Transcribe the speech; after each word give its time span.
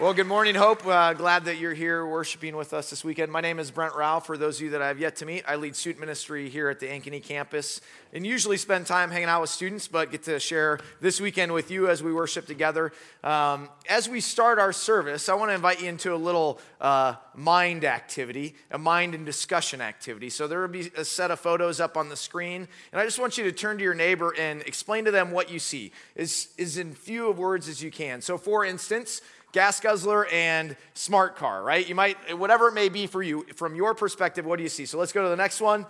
Well, 0.00 0.14
good 0.14 0.28
morning, 0.28 0.54
Hope. 0.54 0.86
Uh, 0.86 1.12
glad 1.12 1.44
that 1.44 1.58
you're 1.58 1.74
here 1.74 2.06
worshiping 2.06 2.56
with 2.56 2.72
us 2.72 2.88
this 2.88 3.04
weekend. 3.04 3.30
My 3.30 3.42
name 3.42 3.58
is 3.58 3.70
Brent 3.70 3.94
Rao. 3.94 4.18
For 4.18 4.38
those 4.38 4.56
of 4.56 4.62
you 4.62 4.70
that 4.70 4.80
I 4.80 4.88
have 4.88 4.98
yet 4.98 5.16
to 5.16 5.26
meet, 5.26 5.44
I 5.46 5.56
lead 5.56 5.76
student 5.76 6.00
ministry 6.00 6.48
here 6.48 6.70
at 6.70 6.80
the 6.80 6.86
Ankeny 6.86 7.22
campus 7.22 7.82
and 8.14 8.26
usually 8.26 8.56
spend 8.56 8.86
time 8.86 9.10
hanging 9.10 9.28
out 9.28 9.42
with 9.42 9.50
students, 9.50 9.88
but 9.88 10.10
get 10.10 10.22
to 10.22 10.40
share 10.40 10.80
this 11.02 11.20
weekend 11.20 11.52
with 11.52 11.70
you 11.70 11.86
as 11.88 12.02
we 12.02 12.14
worship 12.14 12.46
together. 12.46 12.94
Um, 13.22 13.68
as 13.90 14.08
we 14.08 14.22
start 14.22 14.58
our 14.58 14.72
service, 14.72 15.28
I 15.28 15.34
want 15.34 15.50
to 15.50 15.54
invite 15.54 15.82
you 15.82 15.90
into 15.90 16.14
a 16.14 16.16
little 16.16 16.60
uh, 16.80 17.16
mind 17.34 17.84
activity, 17.84 18.54
a 18.70 18.78
mind 18.78 19.14
and 19.14 19.26
discussion 19.26 19.82
activity. 19.82 20.30
So 20.30 20.48
there 20.48 20.62
will 20.62 20.68
be 20.68 20.90
a 20.96 21.04
set 21.04 21.30
of 21.30 21.40
photos 21.40 21.78
up 21.78 21.98
on 21.98 22.08
the 22.08 22.16
screen, 22.16 22.66
and 22.92 23.00
I 23.00 23.04
just 23.04 23.18
want 23.18 23.36
you 23.36 23.44
to 23.44 23.52
turn 23.52 23.76
to 23.76 23.84
your 23.84 23.94
neighbor 23.94 24.34
and 24.38 24.62
explain 24.62 25.04
to 25.04 25.10
them 25.10 25.30
what 25.30 25.50
you 25.50 25.58
see, 25.58 25.92
as, 26.16 26.48
is 26.56 26.78
in 26.78 26.94
few 26.94 27.28
of 27.28 27.38
words 27.38 27.68
as 27.68 27.82
you 27.82 27.90
can. 27.90 28.22
So, 28.22 28.38
for 28.38 28.64
instance, 28.64 29.20
gas 29.52 29.80
guzzler 29.80 30.26
and 30.26 30.76
smart 30.94 31.36
car, 31.36 31.62
right? 31.62 31.88
You 31.88 31.94
might, 31.94 32.38
whatever 32.38 32.68
it 32.68 32.74
may 32.74 32.88
be 32.88 33.06
for 33.06 33.22
you, 33.22 33.44
from 33.56 33.74
your 33.74 33.94
perspective, 33.94 34.44
what 34.46 34.56
do 34.56 34.62
you 34.62 34.68
see? 34.68 34.86
So 34.86 34.98
let's 34.98 35.12
go 35.12 35.22
to 35.22 35.28
the 35.28 35.36
next 35.36 35.60
one. 35.60 35.86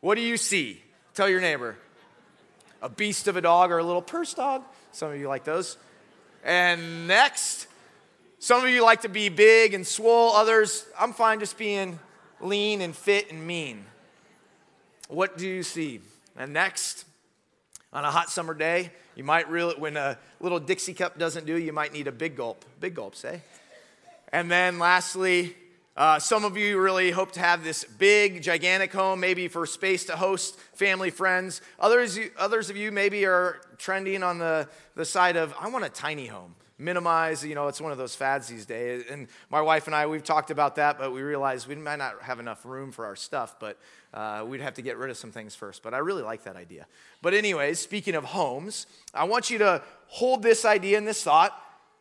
What 0.00 0.14
do 0.16 0.20
you 0.20 0.36
see? 0.36 0.82
Tell 1.14 1.28
your 1.28 1.40
neighbor. 1.40 1.76
A 2.80 2.88
beast 2.88 3.28
of 3.28 3.36
a 3.36 3.40
dog 3.40 3.70
or 3.70 3.78
a 3.78 3.84
little 3.84 4.02
purse 4.02 4.34
dog. 4.34 4.62
Some 4.92 5.12
of 5.12 5.18
you 5.18 5.28
like 5.28 5.44
those. 5.44 5.76
And 6.44 7.06
next, 7.06 7.68
some 8.38 8.64
of 8.64 8.70
you 8.70 8.82
like 8.82 9.02
to 9.02 9.08
be 9.08 9.28
big 9.28 9.74
and 9.74 9.86
swole. 9.86 10.32
Others, 10.32 10.84
I'm 10.98 11.12
fine 11.12 11.38
just 11.38 11.56
being 11.56 11.98
lean 12.40 12.80
and 12.80 12.96
fit 12.96 13.30
and 13.30 13.46
mean. 13.46 13.84
What 15.08 15.38
do 15.38 15.46
you 15.46 15.62
see? 15.62 16.00
And 16.36 16.52
next, 16.52 17.04
on 17.92 18.04
a 18.04 18.10
hot 18.10 18.30
summer 18.30 18.54
day, 18.54 18.90
you 19.14 19.24
might 19.24 19.48
really, 19.50 19.74
when 19.74 19.96
a 19.96 20.18
little 20.40 20.58
Dixie 20.58 20.94
cup 20.94 21.18
doesn't 21.18 21.46
do, 21.46 21.56
you 21.56 21.72
might 21.72 21.92
need 21.92 22.06
a 22.06 22.12
big 22.12 22.36
gulp. 22.36 22.64
Big 22.80 22.94
gulp, 22.94 23.14
say. 23.14 23.42
And 24.32 24.50
then 24.50 24.78
lastly, 24.78 25.54
uh, 25.94 26.18
some 26.18 26.44
of 26.44 26.56
you 26.56 26.80
really 26.80 27.10
hope 27.10 27.32
to 27.32 27.40
have 27.40 27.62
this 27.62 27.84
big, 27.84 28.42
gigantic 28.42 28.92
home, 28.92 29.20
maybe 29.20 29.46
for 29.48 29.66
space 29.66 30.06
to 30.06 30.16
host 30.16 30.58
family, 30.72 31.10
friends. 31.10 31.60
Others, 31.78 32.18
others 32.38 32.70
of 32.70 32.78
you 32.78 32.90
maybe 32.90 33.26
are 33.26 33.60
trending 33.76 34.22
on 34.22 34.38
the, 34.38 34.68
the 34.94 35.04
side 35.04 35.36
of, 35.36 35.54
I 35.60 35.68
want 35.68 35.84
a 35.84 35.90
tiny 35.90 36.26
home 36.26 36.54
minimize, 36.78 37.44
you 37.44 37.54
know, 37.54 37.68
it's 37.68 37.80
one 37.80 37.92
of 37.92 37.98
those 37.98 38.14
fads 38.14 38.48
these 38.48 38.66
days. 38.66 39.04
And 39.08 39.28
my 39.50 39.60
wife 39.60 39.86
and 39.86 39.94
I, 39.94 40.06
we've 40.06 40.24
talked 40.24 40.50
about 40.50 40.76
that, 40.76 40.98
but 40.98 41.12
we 41.12 41.22
realized 41.22 41.68
we 41.68 41.76
might 41.76 41.96
not 41.96 42.20
have 42.22 42.40
enough 42.40 42.64
room 42.64 42.90
for 42.90 43.06
our 43.06 43.16
stuff, 43.16 43.56
but 43.60 43.78
uh, 44.14 44.44
we'd 44.46 44.60
have 44.60 44.74
to 44.74 44.82
get 44.82 44.96
rid 44.98 45.10
of 45.10 45.16
some 45.16 45.30
things 45.30 45.54
first. 45.54 45.82
But 45.82 45.94
I 45.94 45.98
really 45.98 46.22
like 46.22 46.44
that 46.44 46.56
idea. 46.56 46.86
But, 47.22 47.34
anyways, 47.34 47.78
speaking 47.78 48.14
of 48.14 48.24
homes, 48.24 48.86
I 49.14 49.24
want 49.24 49.50
you 49.50 49.58
to 49.58 49.82
hold 50.06 50.42
this 50.42 50.64
idea 50.64 50.98
and 50.98 51.06
this 51.06 51.22
thought. 51.22 51.58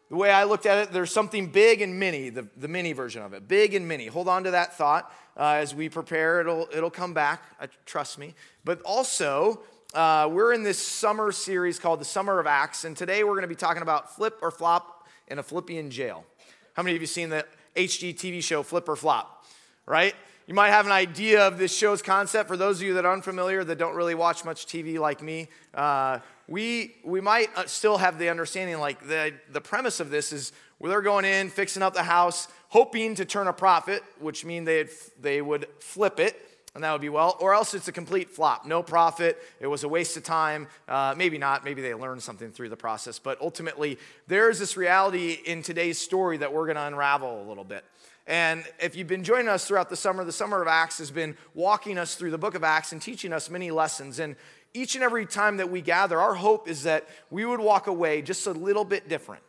The 0.10 0.18
way 0.18 0.30
I 0.30 0.44
looked 0.44 0.66
at 0.66 0.78
it, 0.78 0.92
there's 0.92 1.12
something 1.12 1.48
big 1.48 1.82
and 1.82 1.98
mini, 1.98 2.30
the, 2.30 2.46
the 2.58 2.68
mini 2.68 2.92
version 2.92 3.22
of 3.22 3.34
it. 3.34 3.48
Big 3.48 3.74
and 3.74 3.88
mini. 3.88 4.08
Hold 4.08 4.28
on 4.28 4.44
to 4.44 4.52
that 4.52 4.78
thought 4.78 5.14
uh, 5.38 5.54
as 5.54 5.74
we 5.74 5.88
prepare. 5.88 6.42
It'll, 6.42 6.68
it'll 6.74 6.90
come 6.90 7.14
back, 7.14 7.44
uh, 7.62 7.68
trust 7.86 8.20
me. 8.20 8.36
But 8.66 8.82
also, 8.82 9.62
uh, 9.94 10.30
we're 10.30 10.54
in 10.54 10.64
this 10.64 10.80
summer 10.80 11.32
series 11.32 11.80
called 11.80 12.02
the 12.02 12.06
Summer 12.06 12.40
of 12.40 12.48
Acts, 12.48 12.84
and 12.84 12.96
today 12.96 13.24
we're 13.24 13.32
going 13.32 13.44
to 13.44 13.48
be 13.48 13.56
talking 13.56 13.82
about 13.82 14.14
flip 14.16 14.38
or 14.42 14.52
flop 14.52 15.08
in 15.30 15.40
a 15.40 15.44
Philippian 15.44 15.90
jail. 15.90 16.26
How 16.74 16.84
many 16.84 16.96
of 16.96 17.02
you 17.02 17.08
seen 17.08 17.30
the 17.30 17.46
HGTV 17.76 18.44
show 18.44 18.64
Flip 18.64 18.88
or 18.88 18.96
Flop? 18.96 19.46
Right? 19.86 20.16
You 20.52 20.56
might 20.56 20.72
have 20.72 20.86
an 20.86 20.92
idea 20.92 21.48
of 21.48 21.58
this 21.58 21.74
show's 21.74 22.02
concept. 22.02 22.50
For 22.50 22.58
those 22.58 22.82
of 22.82 22.84
you 22.84 22.96
that 22.96 23.06
are 23.06 23.14
unfamiliar, 23.14 23.64
that 23.64 23.78
don't 23.78 23.96
really 23.96 24.16
watch 24.16 24.44
much 24.44 24.66
TV 24.66 25.00
like 25.00 25.22
me, 25.22 25.48
uh, 25.74 26.20
we, 26.50 26.98
we 27.06 27.22
might 27.22 27.48
uh, 27.56 27.68
still 27.68 27.98
have 27.98 28.20
the 28.20 28.28
understanding 28.28 28.78
like 28.78 29.08
the, 29.08 29.34
the 29.54 29.62
premise 29.62 30.02
of 30.02 30.10
this 30.10 30.34
is 30.34 30.52
where 30.78 30.90
they're 30.90 31.02
going 31.02 31.24
in, 31.24 31.50
fixing 31.50 31.82
up 31.82 31.94
the 31.94 32.04
house, 32.04 32.50
hoping 32.68 33.16
to 33.16 33.24
turn 33.24 33.48
a 33.48 33.54
profit, 33.54 34.04
which 34.20 34.44
means 34.44 34.66
they 34.66 34.90
they 35.22 35.42
would 35.42 35.68
flip 35.80 36.20
it 36.20 36.36
and 36.74 36.84
that 36.84 36.92
would 36.92 37.02
be 37.02 37.10
well. 37.10 37.38
Or 37.40 37.54
else 37.54 37.74
it's 37.74 37.88
a 37.88 37.92
complete 37.92 38.30
flop. 38.30 38.66
No 38.66 38.82
profit. 38.82 39.42
It 39.60 39.68
was 39.68 39.84
a 39.84 39.90
waste 39.90 40.16
of 40.16 40.24
time. 40.24 40.68
Uh, 40.88 41.14
maybe 41.18 41.38
not. 41.38 41.66
Maybe 41.66 41.82
they 41.82 41.94
learned 41.94 42.24
something 42.24 42.52
through 42.52 42.70
the 42.70 42.78
process. 42.78 43.20
But 43.20 43.40
ultimately, 43.42 44.00
there's 44.28 44.58
this 44.58 44.78
reality 44.78 45.38
in 45.46 45.64
today's 45.64 45.98
story 45.98 46.38
that 46.38 46.54
we're 46.54 46.66
going 46.66 46.78
to 46.78 46.88
unravel 46.88 47.42
a 47.42 47.46
little 47.48 47.66
bit. 47.66 47.84
And 48.28 48.64
if 48.80 48.96
you've 48.96 49.08
been 49.08 49.24
joining 49.24 49.48
us 49.48 49.66
throughout 49.66 49.90
the 49.90 49.96
summer, 49.96 50.24
the 50.24 50.32
summer 50.32 50.62
of 50.62 50.68
Acts 50.68 51.00
has 51.00 51.12
been 51.12 51.36
walking 51.54 51.98
us 51.98 52.16
through 52.16 52.32
the 52.32 52.38
book 52.38 52.56
of 52.56 52.64
Acts 52.64 52.92
and 52.92 53.02
teaching 53.02 53.34
us 53.34 53.50
many 53.50 53.72
lessons. 53.72 54.20
And 54.20 54.36
each 54.74 54.96
and 54.96 55.04
every 55.04 55.26
time 55.26 55.58
that 55.58 55.70
we 55.70 55.82
gather, 55.82 56.20
our 56.20 56.36
hope 56.36 56.68
is 56.68 56.84
that 56.84 57.08
we 57.30 57.46
would 57.46 57.60
walk 57.60 57.88
away 57.88 58.22
just 58.22 58.48
a 58.48 58.52
little 58.52 58.86
bit 58.86 59.10
different 59.10 59.44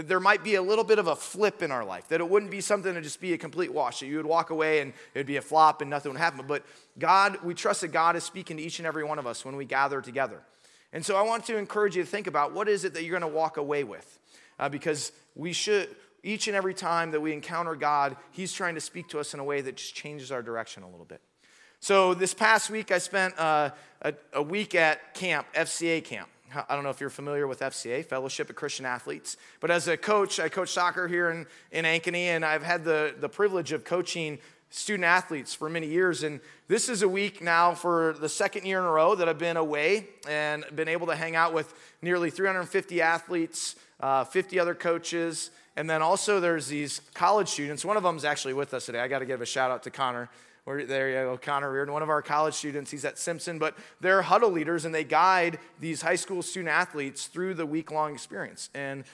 that 0.00 0.08
there 0.08 0.20
might 0.20 0.42
be 0.42 0.54
a 0.54 0.62
little 0.62 0.84
bit 0.84 0.98
of 0.98 1.08
a 1.08 1.14
flip 1.14 1.62
in 1.62 1.70
our 1.70 1.84
life, 1.84 2.08
that 2.08 2.20
it 2.20 2.28
wouldn't 2.28 2.50
be 2.50 2.62
something 2.62 2.94
to 2.94 3.02
just 3.02 3.20
be 3.20 3.34
a 3.34 3.38
complete 3.38 3.70
wash, 3.70 4.00
that 4.00 4.06
you 4.06 4.16
would 4.16 4.24
walk 4.24 4.48
away 4.48 4.80
and 4.80 4.94
it 5.14 5.18
would 5.18 5.26
be 5.26 5.36
a 5.36 5.42
flop 5.42 5.82
and 5.82 5.90
nothing 5.90 6.10
would 6.10 6.18
happen. 6.18 6.46
But 6.46 6.64
God, 6.98 7.38
we 7.44 7.52
trust 7.52 7.82
that 7.82 7.88
God 7.88 8.16
is 8.16 8.24
speaking 8.24 8.56
to 8.56 8.62
each 8.62 8.78
and 8.78 8.86
every 8.86 9.04
one 9.04 9.18
of 9.18 9.26
us 9.26 9.44
when 9.44 9.56
we 9.56 9.66
gather 9.66 10.00
together. 10.00 10.40
And 10.94 11.04
so 11.04 11.16
I 11.16 11.22
want 11.22 11.44
to 11.46 11.56
encourage 11.58 11.96
you 11.96 12.02
to 12.02 12.08
think 12.08 12.26
about 12.26 12.54
what 12.54 12.66
is 12.66 12.84
it 12.84 12.94
that 12.94 13.02
you're 13.02 13.18
going 13.18 13.30
to 13.30 13.36
walk 13.36 13.58
away 13.58 13.84
with? 13.84 14.18
Uh, 14.58 14.70
because 14.70 15.12
we 15.34 15.52
should, 15.52 15.88
each 16.22 16.48
and 16.48 16.56
every 16.56 16.74
time 16.74 17.10
that 17.12 17.20
we 17.20 17.32
encounter 17.32 17.74
God, 17.74 18.16
He's 18.30 18.52
trying 18.52 18.74
to 18.74 18.80
speak 18.80 19.08
to 19.08 19.18
us 19.18 19.34
in 19.34 19.40
a 19.40 19.44
way 19.44 19.60
that 19.60 19.76
just 19.76 19.94
changes 19.94 20.30
our 20.30 20.42
direction 20.42 20.82
a 20.82 20.88
little 20.88 21.04
bit. 21.04 21.20
So 21.80 22.12
this 22.12 22.34
past 22.34 22.68
week, 22.68 22.90
I 22.90 22.98
spent 22.98 23.38
uh, 23.38 23.70
a, 24.02 24.14
a 24.34 24.42
week 24.42 24.74
at 24.74 25.14
camp, 25.14 25.46
FCA 25.54 26.04
camp. 26.04 26.28
I 26.68 26.74
don't 26.74 26.82
know 26.82 26.90
if 26.90 27.00
you're 27.00 27.10
familiar 27.10 27.46
with 27.46 27.60
FCA, 27.60 28.04
Fellowship 28.04 28.50
of 28.50 28.56
Christian 28.56 28.84
Athletes, 28.84 29.36
but 29.60 29.70
as 29.70 29.86
a 29.86 29.96
coach, 29.96 30.40
I 30.40 30.48
coach 30.48 30.70
soccer 30.70 31.06
here 31.06 31.30
in, 31.30 31.46
in 31.70 31.84
Ankeny, 31.84 32.24
and 32.24 32.44
I've 32.44 32.64
had 32.64 32.84
the, 32.84 33.14
the 33.18 33.28
privilege 33.28 33.72
of 33.72 33.84
coaching 33.84 34.38
student 34.70 35.04
athletes 35.04 35.52
for 35.52 35.68
many 35.68 35.88
years. 35.88 36.22
And 36.22 36.40
this 36.68 36.88
is 36.88 37.02
a 37.02 37.08
week 37.08 37.42
now 37.42 37.74
for 37.74 38.14
the 38.20 38.28
second 38.28 38.64
year 38.64 38.78
in 38.78 38.84
a 38.84 38.90
row 38.90 39.14
that 39.16 39.28
I've 39.28 39.38
been 39.38 39.56
away 39.56 40.06
and 40.28 40.64
been 40.74 40.88
able 40.88 41.08
to 41.08 41.16
hang 41.16 41.36
out 41.36 41.52
with 41.52 41.74
nearly 42.00 42.30
350 42.30 43.02
athletes, 43.02 43.74
uh, 43.98 44.24
50 44.24 44.58
other 44.58 44.74
coaches, 44.74 45.50
and 45.76 45.90
then 45.90 46.02
also 46.02 46.40
there's 46.40 46.68
these 46.68 47.00
college 47.14 47.48
students. 47.48 47.84
One 47.84 47.96
of 47.96 48.02
them 48.04 48.16
is 48.16 48.24
actually 48.24 48.54
with 48.54 48.72
us 48.72 48.86
today. 48.86 49.00
I 49.00 49.08
got 49.08 49.18
to 49.18 49.26
give 49.26 49.40
a 49.40 49.46
shout 49.46 49.70
out 49.70 49.82
to 49.82 49.90
Connor. 49.90 50.28
Where, 50.64 50.84
there 50.84 51.08
you 51.08 51.14
go, 51.14 51.38
Connor 51.38 51.72
Reardon, 51.72 51.92
one 51.92 52.02
of 52.02 52.10
our 52.10 52.22
college 52.22 52.54
students. 52.54 52.90
He's 52.90 53.04
at 53.04 53.18
Simpson, 53.18 53.58
but 53.58 53.76
they're 54.00 54.22
huddle 54.22 54.50
leaders 54.50 54.84
and 54.84 54.94
they 54.94 55.04
guide 55.04 55.58
these 55.80 56.02
high 56.02 56.16
school 56.16 56.42
student 56.42 56.68
athletes 56.68 57.26
through 57.26 57.54
the 57.54 57.66
week 57.66 57.90
long 57.90 58.12
experience 58.12 58.68
and 58.74 59.04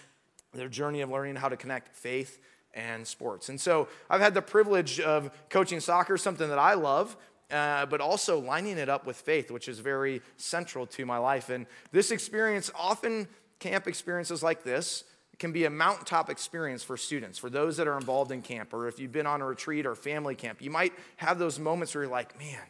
their 0.53 0.69
journey 0.69 1.03
of 1.03 1.11
learning 1.11 1.37
how 1.37 1.49
to 1.49 1.57
connect 1.57 1.95
faith 1.95 2.41
and 2.77 3.07
sports. 3.07 3.49
And 3.49 3.61
so 3.61 3.89
I've 4.09 4.21
had 4.21 4.35
the 4.35 4.43
privilege 4.43 5.01
of 5.01 5.31
coaching 5.49 5.81
soccer, 5.81 6.17
something 6.17 6.49
that 6.49 6.59
I 6.59 6.75
love, 6.75 7.17
uh, 7.51 7.87
but 7.87 8.01
also 8.01 8.39
lining 8.39 8.79
it 8.79 8.89
up 8.89 9.07
with 9.07 9.17
faith, 9.17 9.51
which 9.51 9.69
is 9.69 9.81
very 9.81 10.23
central 10.37 10.87
to 10.87 11.07
my 11.07 11.19
life. 11.19 11.49
And 11.49 11.67
this 11.91 12.11
experience, 12.11 12.71
often 12.75 13.27
camp 13.59 13.89
experiences 13.89 14.43
like 14.43 14.63
this, 14.63 15.05
can 15.39 15.53
be 15.53 15.65
a 15.65 15.71
mountaintop 15.71 16.31
experience 16.31 16.83
for 16.83 16.97
students, 16.97 17.39
for 17.39 17.51
those 17.51 17.77
that 17.77 17.87
are 17.87 17.97
involved 17.97 18.33
in 18.33 18.41
camp, 18.43 18.73
or 18.73 18.89
if 18.89 18.99
you've 18.99 19.13
been 19.13 19.27
on 19.27 19.43
a 19.43 19.47
retreat 19.47 19.87
or 19.87 19.95
family 19.95 20.35
camp. 20.35 20.63
You 20.63 20.71
might 20.71 20.93
have 21.17 21.39
those 21.39 21.59
moments 21.59 21.95
where 21.95 22.05
you're 22.05 22.13
like, 22.13 22.39
man, 22.39 22.63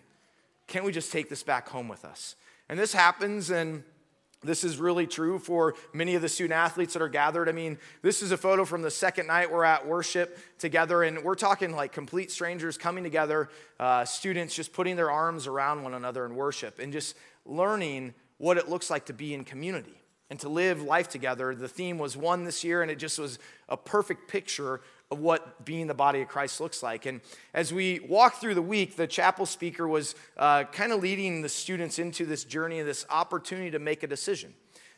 can't 0.66 0.84
we 0.84 0.92
just 0.92 1.12
take 1.12 1.28
this 1.28 1.42
back 1.42 1.68
home 1.68 1.88
with 1.88 2.04
us? 2.04 2.34
And 2.68 2.78
this 2.78 2.92
happens, 2.92 3.50
and 3.50 3.84
this 4.42 4.64
is 4.64 4.78
really 4.78 5.06
true 5.06 5.38
for 5.38 5.74
many 5.92 6.14
of 6.14 6.22
the 6.22 6.28
student 6.28 6.56
athletes 6.56 6.92
that 6.92 7.02
are 7.02 7.08
gathered. 7.08 7.48
I 7.48 7.52
mean, 7.52 7.78
this 8.02 8.22
is 8.22 8.32
a 8.32 8.36
photo 8.36 8.64
from 8.64 8.82
the 8.82 8.90
second 8.90 9.26
night 9.26 9.50
we're 9.50 9.64
at 9.64 9.86
worship 9.86 10.38
together, 10.58 11.02
and 11.02 11.22
we're 11.22 11.34
talking 11.34 11.74
like 11.74 11.92
complete 11.92 12.30
strangers 12.30 12.78
coming 12.78 13.02
together, 13.02 13.48
uh, 13.80 14.04
students 14.04 14.54
just 14.54 14.72
putting 14.72 14.96
their 14.96 15.10
arms 15.10 15.46
around 15.46 15.82
one 15.82 15.94
another 15.94 16.24
in 16.26 16.34
worship 16.34 16.78
and 16.78 16.92
just 16.92 17.16
learning 17.44 18.14
what 18.38 18.56
it 18.56 18.68
looks 18.68 18.90
like 18.90 19.06
to 19.06 19.12
be 19.12 19.34
in 19.34 19.44
community 19.44 20.02
and 20.28 20.40
to 20.40 20.48
live 20.48 20.82
life 20.82 21.08
together. 21.08 21.54
The 21.54 21.68
theme 21.68 21.98
was 21.98 22.16
one 22.16 22.44
this 22.44 22.64
year, 22.64 22.82
and 22.82 22.90
it 22.90 22.98
just 22.98 23.18
was 23.18 23.38
a 23.68 23.76
perfect 23.76 24.28
picture 24.28 24.80
of 25.10 25.20
what 25.20 25.64
being 25.64 25.86
the 25.86 25.94
body 25.94 26.20
of 26.20 26.28
Christ 26.28 26.60
looks 26.60 26.82
like. 26.82 27.06
And 27.06 27.20
as 27.54 27.72
we 27.72 28.00
walk 28.00 28.40
through 28.40 28.54
the 28.54 28.62
week, 28.62 28.96
the 28.96 29.06
chapel 29.06 29.46
speaker 29.46 29.86
was 29.86 30.14
uh, 30.36 30.64
kind 30.64 30.92
of 30.92 31.00
leading 31.00 31.42
the 31.42 31.48
students 31.48 31.98
into 31.98 32.26
this 32.26 32.44
journey, 32.44 32.82
this 32.82 33.06
opportunity 33.08 33.70
to 33.70 33.78
make 33.78 34.02
a 34.02 34.08
decision 34.08 34.52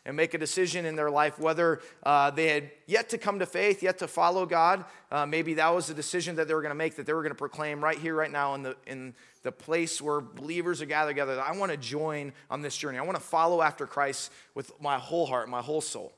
and 0.09 0.17
make 0.17 0.33
a 0.33 0.39
decision 0.39 0.87
in 0.87 0.97
their 0.97 1.11
life 1.11 1.39
whether 1.39 1.83
uh, 2.05 2.31
they 2.31 2.47
had 2.47 2.71
yet 2.87 3.11
to 3.11 3.19
come 3.19 3.39
to 3.41 3.45
faith, 3.45 3.83
yet 3.83 3.99
to 3.99 4.09
follow 4.09 4.47
God. 4.47 4.87
Uh, 5.11 5.27
maybe 5.27 5.53
that 5.55 5.69
was 5.69 5.89
the 5.89 5.95
decision 5.95 6.37
that 6.37 6.49
they 6.49 6.55
were 6.55 6.63
going 6.63 6.71
to 6.71 6.75
make, 6.75 6.97
that 6.97 7.05
they 7.05 7.13
were 7.13 7.23
going 7.23 7.31
to 7.31 7.39
proclaim 7.39 7.85
right 7.85 7.99
here, 7.99 8.15
right 8.15 8.33
now, 8.33 8.55
in 8.55 8.63
the, 8.63 8.75
in 8.87 9.15
the 9.43 9.53
place 9.53 10.01
where 10.01 10.23
believers 10.23 10.81
are 10.81 10.87
gathered 10.87 11.11
together. 11.11 11.39
I 11.39 11.55
want 11.55 11.73
to 11.73 11.77
join 11.77 12.33
on 12.51 12.63
this 12.63 12.75
journey. 12.75 12.97
I 12.97 13.03
want 13.03 13.17
to 13.17 13.23
follow 13.23 13.61
after 13.61 13.87
Christ 13.87 14.33
with 14.55 14.73
my 14.81 14.99
whole 14.99 15.27
heart, 15.27 15.51
my 15.51 15.61
whole 15.61 15.83
soul. 15.83 16.15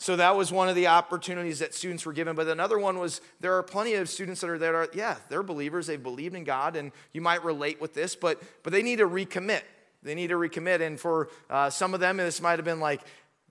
So 0.00 0.16
that 0.16 0.34
was 0.34 0.50
one 0.50 0.70
of 0.70 0.76
the 0.76 0.86
opportunities 0.86 1.58
that 1.58 1.74
students 1.74 2.06
were 2.06 2.14
given. 2.14 2.34
But 2.34 2.48
another 2.48 2.78
one 2.78 2.98
was 2.98 3.20
there 3.40 3.58
are 3.58 3.62
plenty 3.62 3.92
of 3.94 4.08
students 4.08 4.40
that 4.40 4.48
are 4.48 4.56
that 4.56 4.74
are, 4.74 4.88
yeah, 4.94 5.16
they're 5.28 5.42
believers, 5.42 5.86
they've 5.86 6.02
believed 6.02 6.34
in 6.34 6.42
God, 6.42 6.74
and 6.74 6.90
you 7.12 7.20
might 7.20 7.44
relate 7.44 7.82
with 7.82 7.92
this, 7.92 8.16
but, 8.16 8.42
but 8.62 8.72
they 8.72 8.82
need 8.82 8.96
to 8.96 9.06
recommit. 9.06 9.60
They 10.02 10.14
need 10.14 10.28
to 10.28 10.36
recommit. 10.36 10.80
And 10.80 10.98
for 10.98 11.28
uh, 11.50 11.68
some 11.68 11.92
of 11.92 12.00
them, 12.00 12.16
this 12.16 12.40
might 12.40 12.58
have 12.58 12.64
been 12.64 12.80
like, 12.80 13.02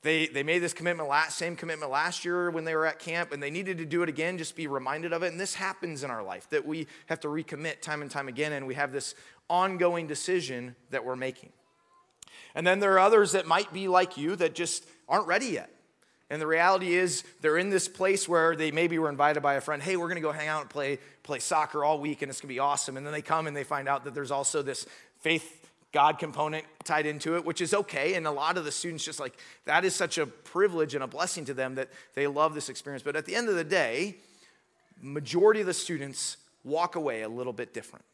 they, 0.02 0.26
they 0.26 0.42
made 0.42 0.58
this 0.60 0.74
commitment 0.74 1.08
last 1.08 1.38
same 1.38 1.56
commitment 1.56 1.92
last 1.92 2.26
year 2.26 2.50
when 2.50 2.64
they 2.64 2.74
were 2.76 2.88
at 2.88 2.98
camp 2.98 3.32
and 3.32 3.44
they 3.44 3.52
needed 3.52 3.78
to 3.78 3.86
do 3.86 4.02
it 4.02 4.10
again 4.10 4.38
just 4.38 4.56
be 4.56 4.66
reminded 4.66 5.12
of 5.12 5.24
it 5.24 5.32
and 5.34 5.40
this 5.40 5.54
happens 5.54 6.04
in 6.04 6.10
our 6.10 6.24
life 6.24 6.50
that 6.52 6.66
we 6.66 6.88
have 7.08 7.20
to 7.20 7.28
recommit 7.28 7.82
time 7.82 8.02
and 8.02 8.10
time 8.10 8.30
again 8.30 8.54
and 8.54 8.66
we 8.66 8.76
have 8.76 8.94
this 8.94 9.14
ongoing 9.50 10.08
decision 10.08 10.74
that 10.90 11.04
we're 11.04 11.18
making 11.18 11.52
and 12.56 12.66
then 12.66 12.80
there 12.80 12.94
are 12.94 13.00
others 13.00 13.34
that 13.34 13.46
might 13.46 13.74
be 13.74 13.90
like 13.90 14.16
you 14.16 14.38
that 14.38 14.56
just 14.56 14.86
aren't 15.10 15.28
ready 15.28 15.48
yet 15.48 15.70
and 16.30 16.42
the 16.42 16.48
reality 16.48 16.94
is 16.94 17.24
they're 17.42 17.58
in 17.58 17.70
this 17.70 17.88
place 17.88 18.30
where 18.30 18.56
they 18.56 18.72
maybe 18.72 19.00
were 19.00 19.10
invited 19.10 19.42
by 19.42 19.56
a 19.56 19.62
friend 19.62 19.82
hey 19.82 19.98
we're 19.98 20.14
to 20.14 20.22
go 20.22 20.32
hang 20.32 20.48
out 20.48 20.62
and 20.62 20.70
play 20.70 21.00
play 21.24 21.40
soccer 21.40 21.84
all 21.84 22.00
week 22.00 22.22
and 22.22 22.30
it's 22.30 22.42
to 22.42 22.48
be 22.48 22.60
awesome 22.60 22.98
and 22.98 23.06
then 23.06 23.14
they 23.14 23.22
come 23.22 23.48
and 23.48 23.56
they 23.56 23.64
find 23.64 23.88
out 23.88 24.04
that 24.04 24.14
there's 24.14 24.32
also 24.32 24.62
this 24.62 24.86
faith 25.20 25.60
God 25.92 26.20
component 26.20 26.66
tied 26.84 27.06
into 27.06 27.36
it, 27.36 27.46
which 27.46 27.62
is 27.62 27.74
okay. 27.74 28.14
And 28.14 28.28
a 28.28 28.32
lot 28.32 28.58
of 28.58 28.66
the 28.66 28.72
students 28.72 29.04
just 29.04 29.20
like 29.20 29.34
that 29.66 29.84
is 29.84 29.96
such 29.96 30.18
a 30.18 30.28
privilege 30.28 30.94
and 30.94 31.04
a 31.04 31.08
blessing 31.08 31.46
to 31.46 31.54
them 31.54 31.76
that 31.76 31.90
they 32.14 32.28
love 32.28 32.54
this 32.54 32.70
experience. 32.70 33.02
But 33.02 33.16
at 33.16 33.26
the 33.26 33.36
end 33.36 33.50
of 33.50 33.56
the 33.56 33.64
day, 33.64 34.18
majority 35.02 35.62
of 35.62 35.66
the 35.66 35.74
students 35.74 36.38
walk 36.64 36.96
away 36.96 37.24
a 37.24 37.30
little 37.30 37.54
bit 37.54 37.74
different. 37.74 38.06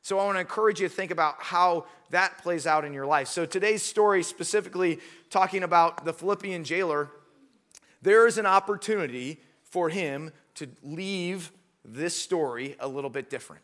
So 0.00 0.18
I 0.18 0.24
want 0.24 0.36
to 0.36 0.40
encourage 0.40 0.80
you 0.80 0.88
to 0.88 0.94
think 0.94 1.10
about 1.10 1.34
how 1.38 1.84
that 2.10 2.38
plays 2.38 2.66
out 2.66 2.84
in 2.84 2.94
your 2.94 3.04
life. 3.04 3.28
So 3.28 3.44
today's 3.44 3.82
story 3.82 4.22
specifically 4.22 5.00
talking 5.28 5.64
about 5.64 6.06
the 6.06 6.14
Philippian 6.14 6.64
jailer, 6.64 7.10
there 8.02 8.26
is 8.26 8.38
an 8.38 8.46
opportunity 8.46 9.40
for 9.62 9.88
him 9.88 10.32
to 10.54 10.68
leave 10.82 11.52
this 11.84 12.16
story 12.16 12.76
a 12.80 12.88
little 12.88 13.10
bit 13.10 13.30
different. 13.30 13.62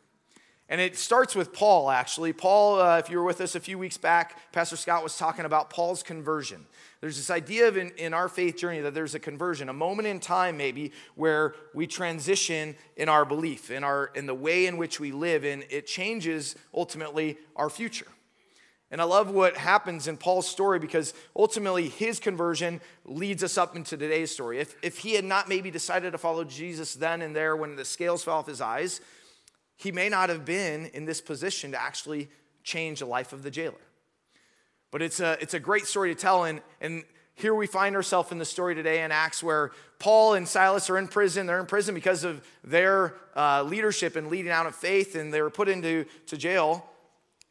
And 0.68 0.80
it 0.80 0.96
starts 0.96 1.34
with 1.34 1.52
Paul, 1.52 1.90
actually. 1.90 2.32
Paul, 2.32 2.80
uh, 2.80 2.98
if 2.98 3.10
you 3.10 3.18
were 3.18 3.24
with 3.24 3.42
us 3.42 3.54
a 3.54 3.60
few 3.60 3.78
weeks 3.78 3.98
back, 3.98 4.50
Pastor 4.50 4.76
Scott 4.76 5.02
was 5.02 5.16
talking 5.18 5.44
about 5.44 5.68
Paul's 5.68 6.02
conversion. 6.02 6.64
There's 7.02 7.18
this 7.18 7.28
idea 7.30 7.68
of 7.68 7.76
in, 7.76 7.90
in 7.98 8.14
our 8.14 8.30
faith 8.30 8.56
journey 8.56 8.80
that 8.80 8.94
there's 8.94 9.14
a 9.14 9.18
conversion, 9.18 9.68
a 9.68 9.74
moment 9.74 10.08
in 10.08 10.20
time 10.20 10.56
maybe 10.56 10.92
where 11.16 11.54
we 11.74 11.86
transition 11.86 12.76
in 12.96 13.10
our 13.10 13.26
belief, 13.26 13.70
in, 13.70 13.84
our, 13.84 14.10
in 14.14 14.24
the 14.24 14.34
way 14.34 14.64
in 14.64 14.78
which 14.78 14.98
we 14.98 15.12
live, 15.12 15.44
and 15.44 15.66
it 15.68 15.86
changes 15.86 16.56
ultimately 16.72 17.36
our 17.56 17.68
future. 17.68 18.06
And 18.94 19.00
I 19.00 19.06
love 19.06 19.28
what 19.28 19.56
happens 19.56 20.06
in 20.06 20.16
Paul's 20.16 20.46
story 20.46 20.78
because 20.78 21.14
ultimately 21.34 21.88
his 21.88 22.20
conversion 22.20 22.80
leads 23.04 23.42
us 23.42 23.58
up 23.58 23.74
into 23.74 23.96
today's 23.96 24.30
story. 24.30 24.60
If, 24.60 24.76
if 24.84 24.98
he 24.98 25.14
had 25.14 25.24
not 25.24 25.48
maybe 25.48 25.68
decided 25.72 26.12
to 26.12 26.18
follow 26.18 26.44
Jesus 26.44 26.94
then 26.94 27.20
and 27.20 27.34
there 27.34 27.56
when 27.56 27.74
the 27.74 27.84
scales 27.84 28.22
fell 28.22 28.36
off 28.36 28.46
his 28.46 28.60
eyes, 28.60 29.00
he 29.76 29.90
may 29.90 30.08
not 30.08 30.28
have 30.28 30.44
been 30.44 30.86
in 30.94 31.06
this 31.06 31.20
position 31.20 31.72
to 31.72 31.82
actually 31.82 32.28
change 32.62 33.00
the 33.00 33.06
life 33.06 33.32
of 33.32 33.42
the 33.42 33.50
jailer. 33.50 33.74
But 34.92 35.02
it's 35.02 35.18
a, 35.18 35.38
it's 35.40 35.54
a 35.54 35.60
great 35.60 35.86
story 35.86 36.14
to 36.14 36.20
tell, 36.20 36.44
and, 36.44 36.60
and 36.80 37.02
here 37.34 37.52
we 37.56 37.66
find 37.66 37.96
ourselves 37.96 38.30
in 38.30 38.38
the 38.38 38.44
story 38.44 38.76
today 38.76 39.02
in 39.02 39.10
Acts 39.10 39.42
where 39.42 39.72
Paul 39.98 40.34
and 40.34 40.46
Silas 40.46 40.88
are 40.88 40.98
in 40.98 41.08
prison. 41.08 41.48
They're 41.48 41.58
in 41.58 41.66
prison 41.66 41.96
because 41.96 42.22
of 42.22 42.46
their 42.62 43.16
uh, 43.34 43.64
leadership 43.64 44.14
and 44.14 44.28
leading 44.28 44.52
out 44.52 44.66
of 44.66 44.76
faith, 44.76 45.16
and 45.16 45.34
they 45.34 45.42
were 45.42 45.50
put 45.50 45.68
into 45.68 46.04
to 46.26 46.36
jail. 46.36 46.88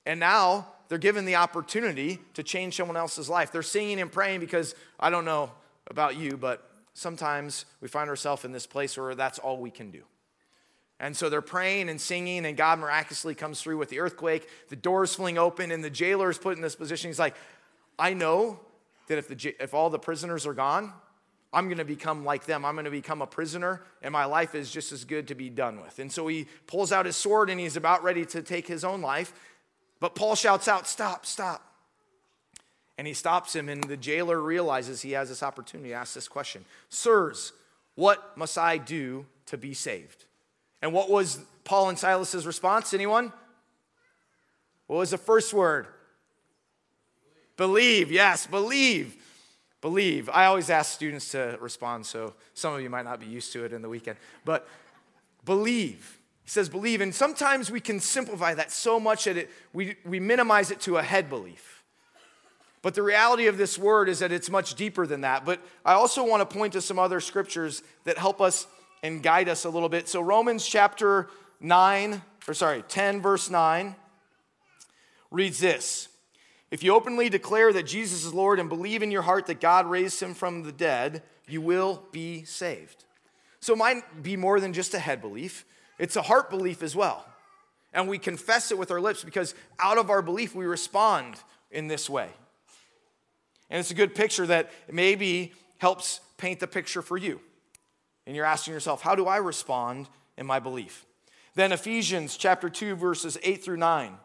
And 0.05 0.21
now 0.21 0.67
they're 0.89 0.97
given 0.97 1.25
the 1.25 1.35
opportunity 1.35 2.19
to 2.33 2.43
change 2.43 2.75
someone 2.75 2.97
else's 2.97 3.29
life. 3.29 3.51
They're 3.51 3.61
singing 3.61 3.99
and 3.99 4.11
praying 4.11 4.39
because 4.39 4.75
I 4.99 5.09
don't 5.09 5.25
know 5.25 5.51
about 5.87 6.17
you, 6.17 6.37
but 6.37 6.69
sometimes 6.93 7.65
we 7.81 7.87
find 7.87 8.09
ourselves 8.09 8.45
in 8.45 8.51
this 8.51 8.65
place 8.65 8.97
where 8.97 9.15
that's 9.15 9.39
all 9.39 9.57
we 9.57 9.71
can 9.71 9.91
do. 9.91 10.03
And 10.99 11.17
so 11.17 11.29
they're 11.29 11.41
praying 11.41 11.89
and 11.89 11.99
singing, 11.99 12.45
and 12.45 12.55
God 12.55 12.79
miraculously 12.79 13.35
comes 13.35 13.61
through 13.61 13.77
with 13.77 13.89
the 13.89 13.99
earthquake. 13.99 14.47
The 14.69 14.75
doors 14.75 15.15
fling 15.15 15.37
open, 15.37 15.71
and 15.71 15.83
the 15.83 15.89
jailer 15.89 16.29
is 16.29 16.37
put 16.37 16.55
in 16.55 16.61
this 16.61 16.75
position. 16.75 17.09
He's 17.09 17.19
like, 17.19 17.35
I 17.99 18.13
know 18.13 18.59
that 19.07 19.17
if, 19.17 19.27
the, 19.27 19.55
if 19.59 19.73
all 19.73 19.89
the 19.89 19.99
prisoners 19.99 20.45
are 20.45 20.53
gone, 20.53 20.93
I'm 21.51 21.65
going 21.65 21.77
to 21.77 21.85
become 21.85 22.25
like 22.25 22.45
them. 22.45 22.65
I'm 22.65 22.75
going 22.75 22.85
to 22.85 22.91
become 22.91 23.21
a 23.21 23.27
prisoner, 23.27 23.83
and 24.01 24.11
my 24.11 24.25
life 24.25 24.55
is 24.55 24.71
just 24.71 24.91
as 24.91 25.03
good 25.03 25.27
to 25.27 25.35
be 25.35 25.49
done 25.49 25.81
with. 25.81 25.99
And 25.99 26.11
so 26.11 26.25
he 26.27 26.47
pulls 26.65 26.91
out 26.91 27.05
his 27.05 27.15
sword 27.15 27.49
and 27.49 27.59
he's 27.59 27.75
about 27.75 28.03
ready 28.03 28.25
to 28.27 28.41
take 28.41 28.67
his 28.67 28.83
own 28.83 29.01
life. 29.01 29.33
But 30.03 30.15
Paul 30.15 30.35
shouts 30.35 30.67
out, 30.67 30.85
Stop, 30.85 31.25
stop. 31.25 31.63
And 32.97 33.07
he 33.07 33.13
stops 33.13 33.55
him, 33.55 33.69
and 33.69 33.81
the 33.81 33.95
jailer 33.95 34.37
realizes 34.37 35.01
he 35.01 35.13
has 35.13 35.29
this 35.29 35.41
opportunity 35.41 35.91
to 35.91 35.95
ask 35.95 36.13
this 36.13 36.27
question 36.27 36.65
Sirs, 36.89 37.53
what 37.95 38.37
must 38.37 38.57
I 38.57 38.79
do 38.79 39.25
to 39.45 39.57
be 39.57 39.73
saved? 39.73 40.25
And 40.81 40.91
what 40.91 41.09
was 41.09 41.39
Paul 41.63 41.87
and 41.87 41.97
Silas's 41.97 42.45
response? 42.45 42.93
Anyone? 42.93 43.31
What 44.87 44.97
was 44.97 45.11
the 45.11 45.17
first 45.17 45.53
word? 45.53 45.87
Believe. 47.55 48.11
Yes, 48.11 48.45
believe. 48.45 49.15
Believe. 49.79 50.29
I 50.29 50.47
always 50.47 50.69
ask 50.69 50.91
students 50.91 51.31
to 51.31 51.57
respond, 51.61 52.05
so 52.05 52.33
some 52.53 52.73
of 52.73 52.81
you 52.81 52.89
might 52.89 53.05
not 53.05 53.21
be 53.21 53.25
used 53.25 53.53
to 53.53 53.63
it 53.63 53.71
in 53.71 53.81
the 53.81 53.87
weekend. 53.87 54.17
But 54.43 54.67
believe. 55.45 56.19
He 56.43 56.49
says 56.49 56.69
believe. 56.69 57.01
And 57.01 57.13
sometimes 57.13 57.71
we 57.71 57.79
can 57.79 57.99
simplify 57.99 58.53
that 58.53 58.71
so 58.71 58.99
much 58.99 59.25
that 59.25 59.37
it, 59.37 59.49
we, 59.71 59.95
we 60.05 60.19
minimize 60.19 60.71
it 60.71 60.81
to 60.81 60.97
a 60.97 61.03
head 61.03 61.29
belief. 61.29 61.83
But 62.83 62.95
the 62.95 63.01
reality 63.01 63.47
of 63.47 63.57
this 63.57 63.79
word 63.79 64.09
is 64.09 64.19
that 64.19 64.33
it's 64.33 64.49
much 64.49 64.75
deeper 64.75 65.07
than 65.07 65.21
that. 65.21 65.45
But 65.45 65.61
I 65.85 65.93
also 65.93 66.25
want 66.25 66.47
to 66.47 66.55
point 66.55 66.73
to 66.73 66.81
some 66.81 66.99
other 66.99 67.21
scriptures 67.21 67.81
that 68.03 68.17
help 68.17 68.41
us 68.41 68.67
and 69.01 69.23
guide 69.23 69.47
us 69.47 69.63
a 69.63 69.69
little 69.69 69.89
bit. 69.89 70.09
So, 70.09 70.21
Romans 70.21 70.67
chapter 70.67 71.29
9, 71.61 72.21
or 72.47 72.53
sorry, 72.53 72.83
10, 72.87 73.21
verse 73.21 73.49
9 73.49 73.95
reads 75.31 75.59
this 75.59 76.09
If 76.71 76.83
you 76.83 76.93
openly 76.93 77.29
declare 77.29 77.71
that 77.71 77.83
Jesus 77.83 78.25
is 78.25 78.33
Lord 78.33 78.59
and 78.59 78.67
believe 78.67 79.01
in 79.01 79.11
your 79.11 79.21
heart 79.21 79.45
that 79.47 79.61
God 79.61 79.85
raised 79.85 80.21
him 80.21 80.33
from 80.33 80.63
the 80.63 80.73
dead, 80.73 81.23
you 81.47 81.61
will 81.61 82.03
be 82.11 82.43
saved. 82.43 83.05
So, 83.61 83.73
it 83.73 83.77
might 83.77 84.21
be 84.21 84.35
more 84.35 84.59
than 84.59 84.73
just 84.73 84.93
a 84.93 84.99
head 84.99 85.21
belief, 85.21 85.63
it's 86.03 86.17
a 86.17 86.21
heart 86.21 86.49
belief 86.49 86.83
as 86.83 86.97
well. 86.97 87.25
And 87.93 88.09
we 88.09 88.17
confess 88.17 88.71
it 88.71 88.77
with 88.77 88.91
our 88.91 88.99
lips 88.99 89.23
because 89.23 89.55
out 89.79 89.97
of 89.97 90.09
our 90.09 90.21
belief, 90.21 90.53
we 90.53 90.65
respond 90.65 91.35
in 91.71 91.87
this 91.87 92.09
way. 92.09 92.27
And 93.69 93.79
it's 93.79 93.89
a 93.89 93.95
good 93.95 94.13
picture 94.13 94.45
that 94.47 94.69
maybe 94.91 95.53
helps 95.77 96.19
paint 96.37 96.59
the 96.59 96.67
picture 96.67 97.01
for 97.01 97.15
you. 97.15 97.39
And 98.27 98.35
you're 98.35 98.43
asking 98.43 98.73
yourself, 98.73 99.01
how 99.01 99.15
do 99.15 99.27
I 99.27 99.37
respond 99.37 100.09
in 100.37 100.45
my 100.45 100.59
belief? 100.59 101.05
Then 101.55 101.71
Ephesians 101.71 102.35
chapter 102.35 102.69
2 102.69 102.95
verses 102.95 103.37
8 103.41 103.63
through 103.63 103.77
9. 103.77 104.17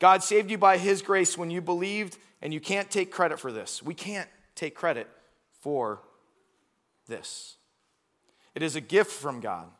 God 0.00 0.22
saved 0.22 0.50
you 0.50 0.58
by 0.58 0.76
his 0.76 1.00
grace 1.00 1.38
when 1.38 1.50
you 1.50 1.62
believed 1.62 2.18
and 2.42 2.52
you 2.52 2.60
can't 2.60 2.90
take 2.90 3.10
credit 3.10 3.40
for 3.40 3.50
this. 3.50 3.82
We 3.82 3.94
can't 3.94 4.28
take 4.54 4.74
credit 4.74 5.08
for 5.60 6.02
this. 7.06 7.56
It 8.54 8.62
is 8.62 8.76
a 8.76 8.82
gift 8.82 9.12
from 9.12 9.40
God. 9.40 9.70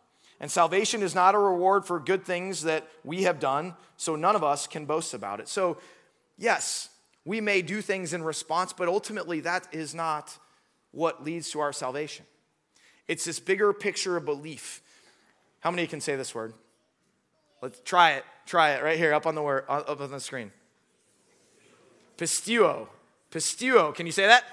And 0.41 0.51
salvation 0.51 1.03
is 1.03 1.15
not 1.15 1.35
a 1.35 1.39
reward 1.39 1.85
for 1.85 2.01
good 2.01 2.25
things 2.25 2.63
that 2.63 2.89
we 3.05 3.25
have 3.25 3.39
done, 3.39 3.75
so 3.97 4.17
none 4.17 4.35
of 4.35 4.43
us 4.43 4.67
can 4.67 4.87
boast 4.87 5.13
about 5.13 5.39
it. 5.39 5.49
So, 5.49 5.77
yes, 6.39 6.89
we 7.27 7.43
may 7.43 7.61
do 7.61 7.83
things 7.83 8.15
in 8.15 8.23
response, 8.23 8.73
but 8.73 8.89
ultimately 8.89 9.41
that 9.41 9.69
is 9.71 9.95
not 9.95 10.39
what 10.93 11.23
leads 11.23 11.51
to 11.51 11.61
our 11.61 11.75
salvation. 11.75 12.25
It's 13.07 13.25
this 13.25 13.39
bigger 13.39 13.73
picture 13.75 14.17
of 14.17 14.25
belief. 14.25 14.81
How 15.61 15.71
many 15.71 15.87
can 15.87 16.01
say 16.01 16.17
this 16.17 16.35
word? 16.35 16.55
Let's 17.61 17.81
try 17.81 18.13
it. 18.13 18.25
Try 18.47 18.71
it 18.71 18.83
right 18.83 18.97
here 18.97 19.13
up 19.13 19.27
on 19.27 19.35
the 19.35 19.43
word, 19.43 19.65
up 19.69 20.01
on 20.01 20.11
the 20.11 20.21
screen. 20.21 20.53
Pisteuo. 22.17 22.89
Pisteuo. 23.31 23.95
Can 23.95 24.07
you 24.07 24.13
say 24.13 24.27
that? 24.27 24.45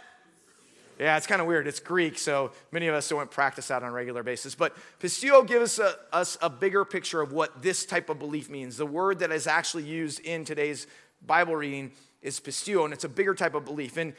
Yeah, 1.00 1.16
it's 1.16 1.28
kind 1.28 1.42
of 1.42 1.48
weird. 1.48 1.68
It's 1.68 1.80
Greek, 1.80 2.18
so 2.18 2.52
many 2.72 2.88
of 2.88 2.96
us 2.96 3.08
don't 3.08 3.30
practice 3.30 3.68
that 3.68 3.84
on 3.84 3.90
a 3.90 3.92
regular 3.92 4.24
basis. 4.24 4.56
But 4.56 4.76
pisteuo 5.00 5.46
gives 5.46 5.80
us 5.80 5.96
a, 6.12 6.16
us 6.16 6.38
a 6.42 6.50
bigger 6.50 6.84
picture 6.86 7.22
of 7.22 7.32
what 7.32 7.62
this 7.62 7.86
type 7.86 8.10
of 8.10 8.18
belief 8.18 8.50
means. 8.50 8.78
The 8.78 8.86
word 8.86 9.20
that 9.20 9.32
is 9.32 9.46
actually 9.46 9.84
used 9.84 10.22
in 10.22 10.44
today's 10.44 10.88
Bible 11.24 11.56
reading 11.56 11.92
is 12.24 12.40
pisteuo, 12.40 12.84
and 12.84 12.94
it's 12.94 13.04
a 13.04 13.10
bigger 13.10 13.36
type 13.36 13.54
of 13.54 13.64
belief. 13.64 13.98
And 13.98 14.14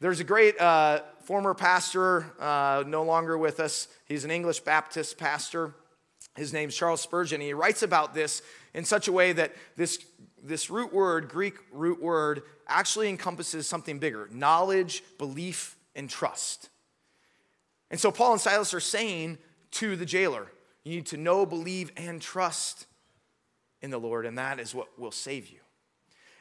there's 0.00 0.20
a 0.20 0.24
great 0.24 0.58
uh, 0.60 1.00
former 1.24 1.52
pastor, 1.52 2.26
uh, 2.38 2.84
no 2.86 3.02
longer 3.02 3.36
with 3.36 3.58
us. 3.58 3.88
He's 4.06 4.24
an 4.24 4.30
English 4.30 4.60
Baptist 4.60 5.18
pastor. 5.18 5.74
His 6.36 6.52
name's 6.52 6.76
Charles 6.76 7.00
Spurgeon. 7.00 7.40
He 7.40 7.54
writes 7.54 7.82
about 7.82 8.14
this 8.14 8.40
in 8.72 8.84
such 8.84 9.08
a 9.08 9.12
way 9.12 9.32
that 9.32 9.52
this, 9.76 9.98
this 10.40 10.70
root 10.70 10.94
word, 10.94 11.28
Greek 11.28 11.54
root 11.72 12.00
word, 12.00 12.42
actually 12.68 13.08
encompasses 13.08 13.66
something 13.66 13.98
bigger 13.98 14.28
knowledge, 14.32 15.02
belief, 15.18 15.76
and 16.00 16.10
trust. 16.10 16.70
And 17.90 18.00
so 18.00 18.10
Paul 18.10 18.32
and 18.32 18.40
Silas 18.40 18.72
are 18.72 18.80
saying 18.80 19.38
to 19.72 19.96
the 19.96 20.06
jailer, 20.06 20.46
you 20.82 20.96
need 20.96 21.06
to 21.06 21.18
know, 21.18 21.44
believe, 21.44 21.92
and 21.96 22.22
trust 22.22 22.86
in 23.82 23.90
the 23.90 23.98
Lord, 23.98 24.24
and 24.26 24.38
that 24.38 24.58
is 24.58 24.74
what 24.74 24.88
will 24.98 25.12
save 25.12 25.48
you. 25.48 25.58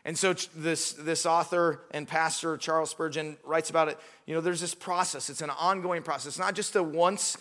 And 0.05 0.17
so 0.17 0.33
this, 0.55 0.93
this 0.93 1.25
author 1.25 1.81
and 1.91 2.07
pastor, 2.07 2.55
Charles 2.55 2.89
Spurgeon, 2.89 3.37
writes 3.43 3.69
about 3.69 3.89
it. 3.89 3.99
You 4.25 4.33
know, 4.33 4.41
there's 4.41 4.61
this 4.61 4.73
process. 4.73 5.29
It's 5.29 5.41
an 5.41 5.49
ongoing 5.49 6.03
process. 6.03 6.27
It's 6.27 6.39
not 6.39 6.55
just 6.55 6.75
a 6.77 6.81
once, 6.81 7.37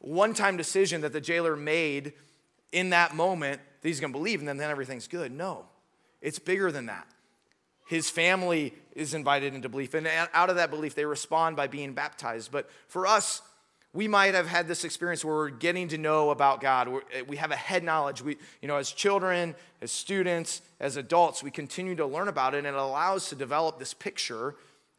one-time 0.00 0.56
decision 0.56 1.00
that 1.00 1.12
the 1.12 1.20
jailer 1.20 1.56
made 1.56 2.12
in 2.70 2.90
that 2.90 3.16
moment 3.16 3.60
that 3.82 3.88
he's 3.88 4.00
going 4.00 4.12
to 4.12 4.18
believe 4.18 4.38
and 4.38 4.48
then, 4.48 4.56
then 4.56 4.70
everything's 4.70 5.08
good. 5.08 5.32
No, 5.32 5.66
it's 6.22 6.38
bigger 6.38 6.70
than 6.70 6.86
that. 6.86 7.06
his 7.86 8.10
family 8.10 8.74
is 8.96 9.14
invited 9.14 9.54
into 9.54 9.68
belief. 9.68 9.94
And 9.94 10.08
out 10.08 10.50
of 10.50 10.56
that 10.56 10.70
belief, 10.70 10.94
they 10.94 11.04
respond 11.04 11.54
by 11.54 11.66
being 11.66 11.92
baptized. 11.92 12.50
But 12.50 12.68
for 12.88 13.06
us, 13.06 13.42
we 13.92 14.08
might 14.08 14.34
have 14.34 14.46
had 14.46 14.66
this 14.66 14.84
experience 14.84 15.24
where 15.24 15.34
we're 15.34 15.50
getting 15.50 15.88
to 15.88 15.98
know 15.98 16.30
about 16.30 16.60
God. 16.60 16.88
Eh, 17.12 17.22
we 17.26 17.36
have 17.36 17.50
a 17.50 17.56
head 17.56 17.84
knowledge. 17.84 18.22
We, 18.22 18.36
you 18.60 18.68
know, 18.68 18.76
as 18.76 18.90
children, 18.90 19.54
as 19.80 19.92
students, 19.92 20.62
as 20.80 20.96
adults, 20.96 21.42
we 21.42 21.50
continue 21.50 21.94
to 21.96 22.06
learn 22.06 22.28
about 22.28 22.54
it, 22.54 22.58
and 22.58 22.66
it 22.66 22.74
allows 22.74 23.28
to 23.28 23.34
develop 23.34 23.78
this 23.78 23.94
picture 23.94 24.54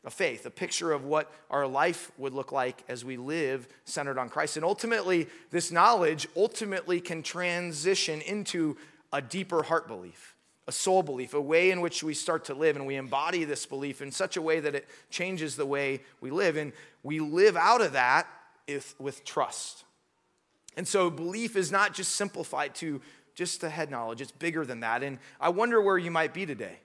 of 0.05 0.13
faith, 0.13 0.45
a 0.45 0.51
picture 0.51 0.93
of 0.93 1.03
what 1.03 1.31
our 1.49 1.67
life 1.67 2.11
would 2.17 2.33
look 2.33 2.51
like 2.51 2.83
as 2.87 3.03
we 3.03 3.17
live 3.17 3.67
centered 3.85 4.17
on 4.17 4.29
Christ. 4.29 4.57
And 4.57 4.65
ultimately, 4.65 5.27
this 5.51 5.71
knowledge 5.71 6.27
ultimately 6.35 7.01
can 7.01 7.23
transition 7.23 8.21
into 8.21 8.77
a 9.11 9.21
deeper 9.21 9.63
heart 9.63 9.87
belief 9.87 10.36
a 10.67 10.71
soul 10.71 11.01
belief, 11.01 11.33
a 11.33 11.41
way 11.41 11.71
in 11.71 11.79
which 11.79 12.03
we 12.03 12.13
start 12.13 12.45
to 12.45 12.53
live, 12.53 12.75
and 12.75 12.85
we 12.85 12.95
embody 12.95 13.45
this 13.45 13.65
belief 13.65 14.01
in 14.01 14.11
such 14.11 14.35
a 14.35 14.41
way 14.41 14.59
that 14.59 14.75
it 14.75 14.87
changes 15.09 15.55
the 15.55 15.65
way 15.65 16.01
we 16.19 16.29
live. 16.29 16.57
And 16.57 16.73
we 17.03 17.19
live 17.19 17.55
out 17.55 17.81
of 17.81 17.93
that 17.93 18.27
if, 18.67 18.99
with 18.99 19.23
trust. 19.23 19.85
And 20.75 20.87
so 20.87 21.09
belief 21.09 21.55
is 21.55 21.71
not 21.71 21.93
just 21.93 22.15
simplified 22.15 22.75
to 22.75 23.01
just 23.33 23.61
the 23.61 23.69
head 23.69 23.89
knowledge, 23.89 24.19
it's 24.19 24.31
bigger 24.31 24.65
than 24.65 24.81
that. 24.81 25.03
And 25.03 25.19
I 25.39 25.49
wonder 25.49 25.81
where 25.81 25.97
you 25.97 26.11
might 26.11 26.33
be 26.33 26.45
today. 26.45 26.79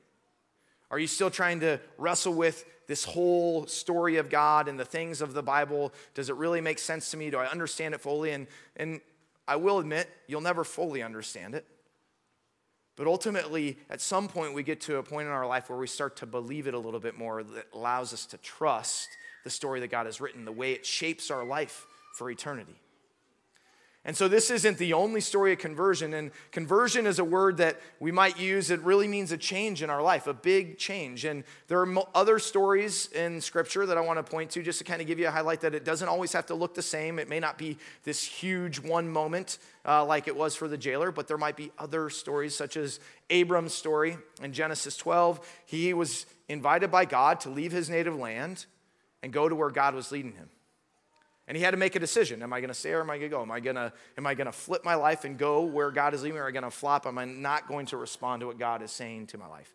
Are 0.90 0.98
you 0.98 1.06
still 1.06 1.30
trying 1.30 1.60
to 1.60 1.80
wrestle 1.96 2.34
with 2.34 2.64
this 2.86 3.04
whole 3.04 3.66
story 3.66 4.16
of 4.18 4.28
God 4.28 4.68
and 4.68 4.78
the 4.78 4.84
things 4.84 5.22
of 5.22 5.32
the 5.32 5.42
Bible? 5.42 5.92
Does 6.14 6.28
it 6.28 6.36
really 6.36 6.60
make 6.60 6.78
sense 6.78 7.10
to 7.10 7.16
me? 7.16 7.30
Do 7.30 7.38
I 7.38 7.46
understand 7.46 7.94
it 7.94 8.00
fully? 8.00 8.30
And, 8.32 8.46
and 8.76 9.00
I 9.48 9.56
will 9.56 9.78
admit, 9.78 10.10
you'll 10.26 10.42
never 10.42 10.62
fully 10.62 11.02
understand 11.02 11.54
it. 11.54 11.66
But 12.96 13.06
ultimately, 13.06 13.78
at 13.88 14.00
some 14.00 14.28
point, 14.28 14.54
we 14.54 14.62
get 14.62 14.80
to 14.82 14.96
a 14.96 15.02
point 15.02 15.26
in 15.26 15.32
our 15.32 15.46
life 15.46 15.70
where 15.70 15.78
we 15.78 15.86
start 15.86 16.16
to 16.16 16.26
believe 16.26 16.66
it 16.66 16.74
a 16.74 16.78
little 16.78 17.00
bit 17.00 17.16
more 17.16 17.42
that 17.42 17.68
allows 17.72 18.12
us 18.12 18.26
to 18.26 18.36
trust 18.38 19.08
the 19.44 19.50
story 19.50 19.80
that 19.80 19.88
God 19.88 20.06
has 20.06 20.20
written, 20.20 20.44
the 20.44 20.52
way 20.52 20.72
it 20.72 20.84
shapes 20.84 21.30
our 21.30 21.44
life 21.44 21.86
for 22.12 22.30
eternity. 22.30 22.81
And 24.04 24.16
so, 24.16 24.26
this 24.26 24.50
isn't 24.50 24.78
the 24.78 24.94
only 24.94 25.20
story 25.20 25.52
of 25.52 25.60
conversion. 25.60 26.12
And 26.12 26.32
conversion 26.50 27.06
is 27.06 27.20
a 27.20 27.24
word 27.24 27.58
that 27.58 27.80
we 28.00 28.10
might 28.10 28.36
use. 28.36 28.68
It 28.70 28.80
really 28.80 29.06
means 29.06 29.30
a 29.30 29.36
change 29.36 29.80
in 29.80 29.90
our 29.90 30.02
life, 30.02 30.26
a 30.26 30.34
big 30.34 30.76
change. 30.76 31.24
And 31.24 31.44
there 31.68 31.80
are 31.80 32.04
other 32.12 32.40
stories 32.40 33.06
in 33.12 33.40
Scripture 33.40 33.86
that 33.86 33.96
I 33.96 34.00
want 34.00 34.18
to 34.18 34.28
point 34.28 34.50
to 34.52 34.62
just 34.62 34.78
to 34.78 34.84
kind 34.84 35.00
of 35.00 35.06
give 35.06 35.20
you 35.20 35.28
a 35.28 35.30
highlight 35.30 35.60
that 35.60 35.72
it 35.72 35.84
doesn't 35.84 36.08
always 36.08 36.32
have 36.32 36.46
to 36.46 36.54
look 36.56 36.74
the 36.74 36.82
same. 36.82 37.20
It 37.20 37.28
may 37.28 37.38
not 37.38 37.58
be 37.58 37.78
this 38.02 38.24
huge 38.24 38.80
one 38.80 39.08
moment 39.08 39.58
uh, 39.86 40.04
like 40.04 40.26
it 40.26 40.34
was 40.34 40.56
for 40.56 40.66
the 40.66 40.78
jailer, 40.78 41.12
but 41.12 41.28
there 41.28 41.38
might 41.38 41.56
be 41.56 41.70
other 41.78 42.10
stories, 42.10 42.56
such 42.56 42.76
as 42.76 42.98
Abram's 43.30 43.72
story 43.72 44.16
in 44.42 44.52
Genesis 44.52 44.96
12. 44.96 45.46
He 45.64 45.94
was 45.94 46.26
invited 46.48 46.90
by 46.90 47.04
God 47.04 47.38
to 47.40 47.50
leave 47.50 47.70
his 47.70 47.88
native 47.88 48.16
land 48.16 48.66
and 49.22 49.32
go 49.32 49.48
to 49.48 49.54
where 49.54 49.70
God 49.70 49.94
was 49.94 50.10
leading 50.10 50.32
him. 50.32 50.48
And 51.52 51.56
he 51.58 51.62
had 51.62 51.72
to 51.72 51.76
make 51.76 51.94
a 51.96 51.98
decision. 51.98 52.42
Am 52.42 52.50
I 52.50 52.60
going 52.60 52.68
to 52.68 52.74
stay 52.74 52.92
or 52.92 53.02
am 53.02 53.10
I 53.10 53.18
going 53.18 53.30
to 53.30 53.36
go? 53.36 53.42
Am 53.42 53.50
I 53.50 53.60
going 53.60 53.76
to, 53.76 53.92
am 54.16 54.26
I 54.26 54.32
going 54.32 54.46
to 54.46 54.52
flip 54.52 54.86
my 54.86 54.94
life 54.94 55.26
and 55.26 55.36
go 55.36 55.60
where 55.64 55.90
God 55.90 56.14
is 56.14 56.22
leading 56.22 56.36
me 56.36 56.40
or 56.40 56.44
am 56.44 56.48
I 56.48 56.52
going 56.52 56.62
to 56.62 56.70
flop? 56.70 57.06
Am 57.06 57.18
I 57.18 57.26
not 57.26 57.68
going 57.68 57.84
to 57.88 57.98
respond 57.98 58.40
to 58.40 58.46
what 58.46 58.58
God 58.58 58.80
is 58.80 58.90
saying 58.90 59.26
to 59.26 59.36
my 59.36 59.46
life? 59.46 59.70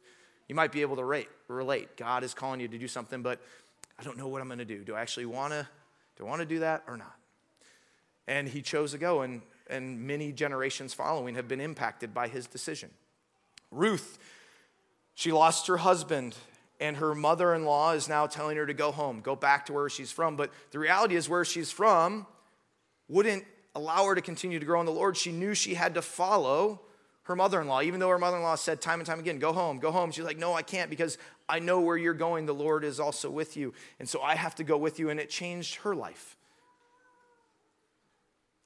You 0.50 0.56
might 0.56 0.72
be 0.72 0.82
able 0.82 0.96
to 0.96 1.04
rate, 1.04 1.30
relate. 1.48 1.96
God 1.96 2.24
is 2.24 2.34
calling 2.34 2.60
you 2.62 2.68
to 2.68 2.80
do 2.80 2.88
something, 2.88 3.22
but 3.22 3.40
I 4.00 4.04
don't 4.04 4.18
know 4.18 4.28
what 4.28 4.42
I'm 4.42 4.48
going 4.48 4.58
to 4.58 4.66
do. 4.66 4.84
Do 4.84 4.96
I 4.96 5.02
actually 5.02 5.28
want 5.28 5.54
to, 5.54 5.68
do 6.18 6.26
I 6.26 6.28
want 6.28 6.40
to 6.40 6.48
do 6.48 6.58
that 6.62 6.82
or 6.88 6.98
not? 6.98 7.14
And 8.28 8.50
he 8.50 8.64
chose 8.64 8.94
to 8.94 8.98
go, 8.98 9.22
and, 9.22 9.44
and 9.70 10.02
many 10.02 10.32
generations 10.32 10.96
following 10.96 11.36
have 11.36 11.48
been 11.48 11.62
impacted 11.62 12.12
by 12.12 12.28
his 12.28 12.48
decision. 12.48 12.90
Ruth, 13.70 14.18
she 15.14 15.32
lost 15.32 15.68
her 15.68 15.78
husband 15.78 16.36
and 16.80 16.98
her 16.98 17.16
mother 17.16 17.54
in 17.54 17.66
law 17.66 17.94
is 17.94 18.08
now 18.08 18.28
telling 18.28 18.58
her 18.58 18.66
to 18.66 18.74
go 18.74 18.92
home, 18.92 19.22
go 19.22 19.36
back 19.36 19.66
to 19.68 19.74
where 19.74 19.90
she's 19.90 20.12
from. 20.12 20.36
But 20.36 20.52
the 20.72 20.80
reality 20.80 21.16
is, 21.16 21.28
where 21.28 21.46
she's 21.46 21.72
from 21.72 22.28
wouldn't 23.08 23.46
allow 23.76 24.06
her 24.06 24.16
to 24.16 24.22
continue 24.22 24.60
to 24.60 24.66
grow 24.66 24.80
in 24.80 24.86
the 24.86 24.92
Lord. 24.92 25.18
She 25.18 25.32
knew 25.32 25.54
she 25.54 25.76
had 25.76 25.94
to 25.96 26.02
follow 26.02 26.82
her 27.24 27.36
mother 27.36 27.60
in 27.60 27.68
law, 27.68 27.82
even 27.82 28.00
though 28.00 28.10
her 28.10 28.18
mother 28.18 28.38
in 28.38 28.44
law 28.44 28.56
said 28.56 28.82
time 28.82 29.00
and 29.00 29.08
time 29.08 29.20
again, 29.20 29.40
Go 29.40 29.54
home, 29.54 29.80
go 29.80 29.92
home. 29.92 30.12
She's 30.12 30.24
like, 30.24 30.38
No, 30.38 30.54
I 30.54 30.62
can't 30.62 30.90
because 30.90 31.18
I 31.50 31.60
know 31.60 31.82
where 31.82 31.98
you're 31.98 32.14
going. 32.14 32.46
The 32.46 32.54
Lord 32.54 32.84
is 32.84 33.00
also 33.00 33.30
with 33.30 33.58
you. 33.58 33.74
And 34.00 34.08
so 34.08 34.22
I 34.22 34.36
have 34.36 34.56
to 34.56 34.64
go 34.64 34.78
with 34.78 35.00
you. 35.00 35.10
And 35.10 35.20
it 35.20 35.30
changed 35.30 35.76
her 35.78 35.96
life 35.96 36.38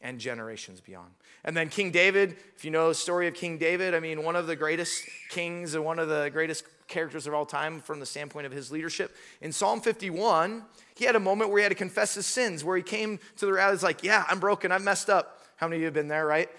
and 0.01 0.19
generations 0.19 0.81
beyond. 0.81 1.11
And 1.43 1.55
then 1.55 1.69
King 1.69 1.91
David, 1.91 2.35
if 2.55 2.63
you 2.65 2.71
know 2.71 2.89
the 2.89 2.95
story 2.95 3.27
of 3.27 3.33
King 3.33 3.57
David, 3.57 3.95
I 3.95 3.99
mean, 3.99 4.23
one 4.23 4.35
of 4.35 4.47
the 4.47 4.55
greatest 4.55 5.03
kings 5.29 5.75
and 5.75 5.83
one 5.83 5.99
of 5.99 6.07
the 6.07 6.29
greatest 6.31 6.63
characters 6.87 7.25
of 7.25 7.33
all 7.33 7.45
time 7.45 7.79
from 7.79 7.99
the 7.99 8.05
standpoint 8.05 8.45
of 8.45 8.51
his 8.51 8.71
leadership. 8.71 9.15
In 9.41 9.51
Psalm 9.51 9.81
51, 9.81 10.63
he 10.95 11.05
had 11.05 11.15
a 11.15 11.19
moment 11.19 11.49
where 11.49 11.59
he 11.59 11.63
had 11.63 11.69
to 11.69 11.75
confess 11.75 12.13
his 12.13 12.25
sins, 12.25 12.63
where 12.63 12.77
he 12.77 12.83
came 12.83 13.19
to 13.37 13.45
the 13.45 13.53
reality, 13.53 13.83
like, 13.83 14.03
yeah, 14.03 14.25
I'm 14.27 14.39
broken, 14.39 14.71
I've 14.71 14.83
messed 14.83 15.09
up. 15.09 15.39
How 15.55 15.67
many 15.67 15.77
of 15.77 15.81
you 15.81 15.85
have 15.85 15.93
been 15.93 16.07
there, 16.07 16.25
right? 16.25 16.49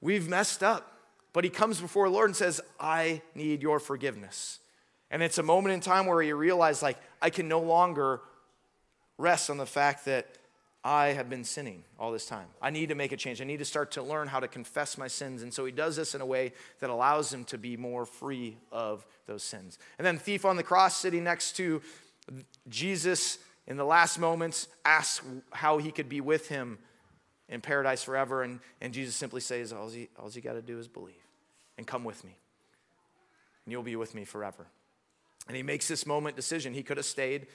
We've 0.00 0.28
messed 0.28 0.62
up. 0.62 0.94
But 1.32 1.44
he 1.44 1.50
comes 1.50 1.80
before 1.80 2.08
the 2.08 2.14
Lord 2.14 2.30
and 2.30 2.36
says, 2.36 2.60
I 2.80 3.22
need 3.34 3.62
your 3.62 3.78
forgiveness. 3.78 4.58
And 5.10 5.22
it's 5.22 5.38
a 5.38 5.42
moment 5.42 5.74
in 5.74 5.80
time 5.80 6.06
where 6.06 6.20
he 6.22 6.32
realized, 6.32 6.82
like, 6.82 6.98
I 7.22 7.30
can 7.30 7.48
no 7.48 7.60
longer 7.60 8.20
rest 9.18 9.50
on 9.50 9.56
the 9.56 9.66
fact 9.66 10.04
that 10.06 10.26
I 10.88 11.08
have 11.08 11.28
been 11.28 11.44
sinning 11.44 11.84
all 11.98 12.12
this 12.12 12.24
time. 12.24 12.46
I 12.62 12.70
need 12.70 12.88
to 12.88 12.94
make 12.94 13.12
a 13.12 13.16
change. 13.18 13.42
I 13.42 13.44
need 13.44 13.58
to 13.58 13.64
start 13.66 13.90
to 13.90 14.02
learn 14.02 14.26
how 14.26 14.40
to 14.40 14.48
confess 14.48 14.96
my 14.96 15.06
sins. 15.06 15.42
And 15.42 15.52
so 15.52 15.66
he 15.66 15.70
does 15.70 15.96
this 15.96 16.14
in 16.14 16.22
a 16.22 16.26
way 16.26 16.54
that 16.80 16.88
allows 16.88 17.30
him 17.30 17.44
to 17.44 17.58
be 17.58 17.76
more 17.76 18.06
free 18.06 18.56
of 18.72 19.04
those 19.26 19.42
sins. 19.42 19.78
And 19.98 20.06
then, 20.06 20.16
thief 20.16 20.46
on 20.46 20.56
the 20.56 20.62
cross 20.62 20.96
sitting 20.96 21.24
next 21.24 21.56
to 21.56 21.82
Jesus 22.70 23.38
in 23.66 23.76
the 23.76 23.84
last 23.84 24.18
moments 24.18 24.66
asks 24.82 25.22
how 25.52 25.76
he 25.76 25.90
could 25.90 26.08
be 26.08 26.22
with 26.22 26.48
him 26.48 26.78
in 27.50 27.60
paradise 27.60 28.02
forever. 28.02 28.42
And, 28.42 28.58
and 28.80 28.94
Jesus 28.94 29.14
simply 29.14 29.42
says, 29.42 29.74
All 29.74 29.92
you, 29.92 30.08
all 30.18 30.30
you 30.30 30.40
got 30.40 30.54
to 30.54 30.62
do 30.62 30.78
is 30.78 30.88
believe 30.88 31.16
and 31.76 31.86
come 31.86 32.02
with 32.02 32.24
me, 32.24 32.34
and 33.66 33.72
you'll 33.72 33.82
be 33.82 33.96
with 33.96 34.14
me 34.14 34.24
forever. 34.24 34.66
And 35.48 35.54
he 35.54 35.62
makes 35.62 35.86
this 35.86 36.06
moment 36.06 36.34
decision. 36.34 36.72
He 36.72 36.82
could 36.82 36.96
have 36.96 37.04
stayed 37.04 37.46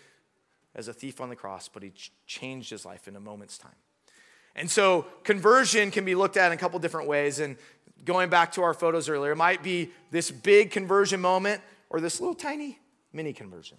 as 0.75 0.87
a 0.87 0.93
thief 0.93 1.21
on 1.21 1.29
the 1.29 1.35
cross, 1.35 1.67
but 1.67 1.83
he 1.83 1.91
ch- 1.91 2.11
changed 2.25 2.69
his 2.69 2.85
life 2.85 3.07
in 3.07 3.15
a 3.15 3.19
moment's 3.19 3.57
time. 3.57 3.75
And 4.55 4.69
so 4.69 5.05
conversion 5.23 5.91
can 5.91 6.05
be 6.05 6.15
looked 6.15 6.37
at 6.37 6.47
in 6.47 6.53
a 6.53 6.57
couple 6.57 6.79
different 6.79 7.07
ways. 7.07 7.39
And 7.39 7.57
going 8.05 8.29
back 8.29 8.51
to 8.53 8.61
our 8.63 8.73
photos 8.73 9.09
earlier, 9.09 9.31
it 9.31 9.37
might 9.37 9.63
be 9.63 9.91
this 10.11 10.29
big 10.29 10.71
conversion 10.71 11.21
moment 11.21 11.61
or 11.89 11.99
this 11.99 12.19
little 12.19 12.35
tiny 12.35 12.79
mini 13.11 13.33
conversion. 13.33 13.77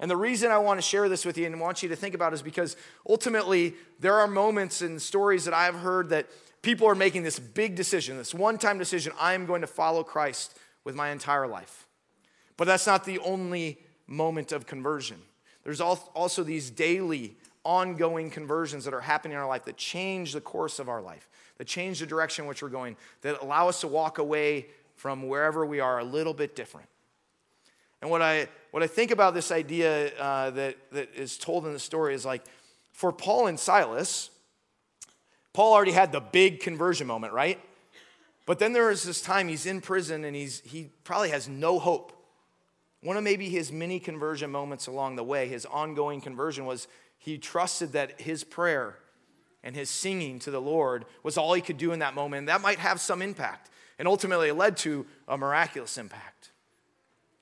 And 0.00 0.10
the 0.10 0.16
reason 0.16 0.50
I 0.50 0.58
want 0.58 0.78
to 0.78 0.82
share 0.82 1.08
this 1.08 1.24
with 1.24 1.36
you 1.36 1.46
and 1.46 1.60
want 1.60 1.82
you 1.82 1.88
to 1.88 1.96
think 1.96 2.14
about 2.14 2.32
is 2.32 2.40
because 2.40 2.76
ultimately 3.08 3.74
there 3.98 4.14
are 4.14 4.28
moments 4.28 4.80
and 4.80 5.02
stories 5.02 5.44
that 5.44 5.54
I've 5.54 5.74
heard 5.74 6.10
that 6.10 6.28
people 6.62 6.86
are 6.86 6.94
making 6.94 7.24
this 7.24 7.38
big 7.38 7.74
decision, 7.74 8.16
this 8.16 8.32
one 8.32 8.58
time 8.58 8.78
decision 8.78 9.12
I 9.20 9.34
am 9.34 9.44
going 9.44 9.60
to 9.62 9.66
follow 9.66 10.04
Christ 10.04 10.56
with 10.84 10.94
my 10.94 11.10
entire 11.10 11.48
life. 11.48 11.86
But 12.56 12.66
that's 12.66 12.86
not 12.86 13.04
the 13.04 13.18
only 13.20 13.78
moment 14.06 14.52
of 14.52 14.66
conversion. 14.66 15.18
There's 15.68 15.82
also 15.82 16.42
these 16.42 16.70
daily, 16.70 17.36
ongoing 17.62 18.30
conversions 18.30 18.86
that 18.86 18.94
are 18.94 19.02
happening 19.02 19.34
in 19.34 19.38
our 19.38 19.46
life 19.46 19.66
that 19.66 19.76
change 19.76 20.32
the 20.32 20.40
course 20.40 20.78
of 20.78 20.88
our 20.88 21.02
life, 21.02 21.28
that 21.58 21.66
change 21.66 22.00
the 22.00 22.06
direction 22.06 22.46
in 22.46 22.48
which 22.48 22.62
we're 22.62 22.70
going, 22.70 22.96
that 23.20 23.42
allow 23.42 23.68
us 23.68 23.82
to 23.82 23.86
walk 23.86 24.16
away 24.16 24.68
from 24.96 25.28
wherever 25.28 25.66
we 25.66 25.78
are 25.78 25.98
a 25.98 26.04
little 26.04 26.32
bit 26.32 26.56
different. 26.56 26.88
And 28.00 28.10
what 28.10 28.22
I, 28.22 28.48
what 28.70 28.82
I 28.82 28.86
think 28.86 29.10
about 29.10 29.34
this 29.34 29.52
idea 29.52 30.16
uh, 30.16 30.48
that, 30.52 30.78
that 30.92 31.14
is 31.14 31.36
told 31.36 31.66
in 31.66 31.74
the 31.74 31.78
story 31.78 32.14
is 32.14 32.24
like, 32.24 32.44
for 32.92 33.12
Paul 33.12 33.48
and 33.48 33.60
Silas, 33.60 34.30
Paul 35.52 35.74
already 35.74 35.92
had 35.92 36.12
the 36.12 36.20
big 36.20 36.60
conversion 36.60 37.06
moment, 37.06 37.34
right? 37.34 37.60
But 38.46 38.58
then 38.58 38.72
there 38.72 38.90
is 38.90 39.02
this 39.02 39.20
time 39.20 39.48
he's 39.48 39.66
in 39.66 39.82
prison 39.82 40.24
and 40.24 40.34
he's, 40.34 40.60
he 40.60 40.88
probably 41.04 41.28
has 41.28 41.46
no 41.46 41.78
hope. 41.78 42.14
One 43.02 43.16
of 43.16 43.22
maybe 43.22 43.48
his 43.48 43.70
many 43.70 44.00
conversion 44.00 44.50
moments 44.50 44.86
along 44.86 45.16
the 45.16 45.24
way, 45.24 45.48
his 45.48 45.66
ongoing 45.66 46.20
conversion, 46.20 46.66
was 46.66 46.88
he 47.18 47.38
trusted 47.38 47.92
that 47.92 48.20
his 48.20 48.44
prayer 48.44 48.98
and 49.62 49.76
his 49.76 49.90
singing 49.90 50.38
to 50.40 50.50
the 50.50 50.60
Lord 50.60 51.04
was 51.22 51.36
all 51.36 51.52
he 51.52 51.60
could 51.60 51.78
do 51.78 51.92
in 51.92 52.00
that 52.00 52.14
moment. 52.14 52.40
And 52.40 52.48
that 52.48 52.60
might 52.60 52.78
have 52.78 53.00
some 53.00 53.22
impact. 53.22 53.70
And 53.98 54.06
ultimately, 54.06 54.48
it 54.48 54.54
led 54.54 54.76
to 54.78 55.06
a 55.26 55.36
miraculous 55.36 55.98
impact. 55.98 56.50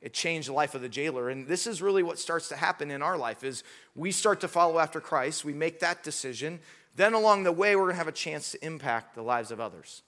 It 0.00 0.12
changed 0.12 0.48
the 0.48 0.52
life 0.52 0.74
of 0.74 0.82
the 0.82 0.88
jailer. 0.88 1.30
And 1.30 1.46
this 1.46 1.66
is 1.66 1.82
really 1.82 2.02
what 2.02 2.18
starts 2.18 2.48
to 2.48 2.56
happen 2.56 2.90
in 2.90 3.02
our 3.02 3.18
life 3.18 3.42
is 3.42 3.64
we 3.94 4.12
start 4.12 4.40
to 4.40 4.48
follow 4.48 4.78
after 4.78 5.00
Christ. 5.00 5.44
We 5.44 5.52
make 5.52 5.80
that 5.80 6.02
decision. 6.02 6.60
Then 6.94 7.12
along 7.12 7.44
the 7.44 7.52
way, 7.52 7.76
we're 7.76 7.82
going 7.82 7.94
to 7.94 7.98
have 7.98 8.08
a 8.08 8.12
chance 8.12 8.52
to 8.52 8.64
impact 8.64 9.14
the 9.14 9.22
lives 9.22 9.50
of 9.50 9.60
others. 9.60 10.02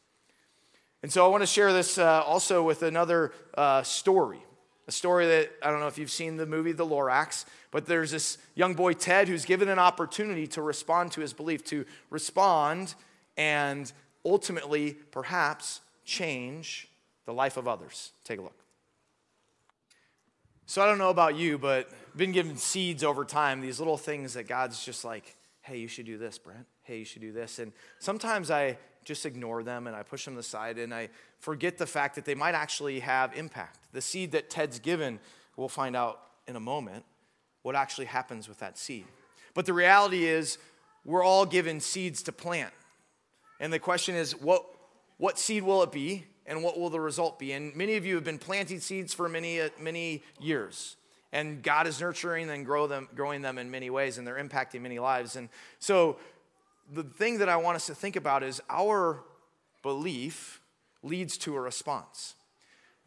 And 1.03 1.13
so 1.13 1.25
I 1.25 1.29
want 1.29 1.43
to 1.43 1.47
share 1.47 1.73
this 1.73 1.99
uh, 1.99 2.23
also 2.25 2.63
with 2.63 2.83
another 2.83 3.33
uh, 3.55 3.83
story. 3.83 4.43
A 4.89 4.93
story 4.93 5.27
that 5.27 5.53
I 5.63 5.71
don't 5.71 5.81
know 5.81 5.87
if 5.87 5.99
you've 5.99 6.11
seen 6.11 6.39
the 6.39 6.47
movie 6.47 6.73
The 6.73 6.87
Lorax, 6.87 7.45
but 7.71 7.87
there's 7.87 8.11
this 8.11 8.39
young 8.55 8.75
boy, 8.75 8.95
Ted, 8.95 9.29
who's 9.29 9.45
given 9.45 9.69
an 9.69 9.79
opportunity 9.79 10.47
to 10.49 10.63
respond 10.63 11.13
to 11.13 11.21
his 11.21 11.33
belief, 11.33 11.63
to 11.67 11.85
respond 12.11 12.95
and 13.37 13.93
ultimately, 14.25 14.95
perhaps, 15.11 15.81
change 16.05 16.89
the 17.27 17.33
life 17.33 17.57
of 17.57 17.69
others. 17.69 18.13
Take 18.25 18.39
a 18.39 18.43
look. 18.43 18.59
So 20.65 20.83
I 20.83 20.87
don't 20.87 20.99
know 20.99 21.11
about 21.11 21.37
you, 21.37 21.59
but 21.59 21.89
I've 21.91 22.19
been 22.19 22.33
given 22.33 22.57
seeds 22.57 23.05
over 23.05 23.25
time, 23.25 23.61
these 23.61 23.79
little 23.79 23.97
things 23.97 24.35
that 24.35 24.49
God's 24.49 24.85
just 24.85 25.05
like, 25.05 25.37
hey, 25.63 25.79
you 25.79 25.89
should 25.89 26.07
do 26.07 26.19
this, 26.19 26.39
Brent. 26.39 26.67
Hey, 26.83 26.99
you 26.99 27.05
should 27.05 27.23
do 27.23 27.33
this. 27.33 27.59
And 27.59 27.73
sometimes 27.99 28.51
I 28.51 28.79
just 29.05 29.25
ignore 29.25 29.63
them 29.63 29.87
and 29.87 29.95
I 29.95 30.03
push 30.03 30.25
them 30.25 30.37
aside 30.37 30.79
and 30.79 30.95
I 30.95 31.11
forget 31.39 31.79
the 31.79 31.87
fact 31.87 32.17
that 32.17 32.25
they 32.25 32.35
might 32.35 32.55
actually 32.55 33.01
have 33.01 33.37
impact. 33.37 33.78
The 33.93 34.01
seed 34.01 34.33
that 34.33 34.51
Ted's 34.51 34.79
given, 34.79 35.19
we'll 35.57 35.69
find 35.69 35.97
out 35.97 36.21
in 36.47 36.57
a 36.57 36.61
moment 36.61 37.05
what 37.63 37.75
actually 37.75 38.07
happens 38.07 38.49
with 38.49 38.59
that 38.61 38.79
seed. 38.79 39.05
But 39.55 39.67
the 39.67 39.73
reality 39.73 40.25
is, 40.25 40.59
we're 41.05 41.25
all 41.25 41.47
given 41.47 41.81
seeds 41.81 42.23
to 42.25 42.33
plant. 42.33 42.73
And 43.61 43.73
the 43.73 43.79
question 43.79 44.15
is, 44.15 44.33
what, 44.33 44.65
what 45.17 45.39
seed 45.39 45.63
will 45.63 45.83
it 45.83 45.93
be? 45.93 46.27
and 46.49 46.63
what 46.63 46.81
will 46.81 46.91
the 46.91 46.99
result 46.99 47.39
be? 47.39 47.53
And 47.53 47.77
many 47.77 47.97
of 47.97 48.05
you 48.07 48.17
have 48.17 48.25
been 48.25 48.39
planting 48.39 48.81
seeds 48.81 49.15
for 49.15 49.29
many, 49.29 49.61
uh, 49.61 49.69
many 49.79 50.23
years. 50.41 50.97
And 51.31 51.63
God 51.63 51.87
is 51.87 52.01
nurturing 52.01 52.49
and 52.49 52.65
grow 52.65 52.87
them, 52.87 53.07
growing 53.15 53.43
them 53.43 53.59
in 53.59 53.71
many 53.71 53.91
ways, 53.91 54.17
and 54.17 54.27
they're 54.27 54.43
impacting 54.43 54.81
many 54.81 54.99
lives. 54.99 55.37
And 55.37 55.51
so, 55.79 56.17
the 56.91 57.03
thing 57.03 57.39
that 57.39 57.51
I 57.51 57.57
want 57.57 57.77
us 57.77 57.87
to 57.89 57.95
think 57.95 58.17
about 58.17 58.43
is 58.43 58.63
our 58.71 59.23
belief 59.83 60.63
leads 61.03 61.37
to 61.37 61.55
a 61.55 61.61
response. 61.61 62.35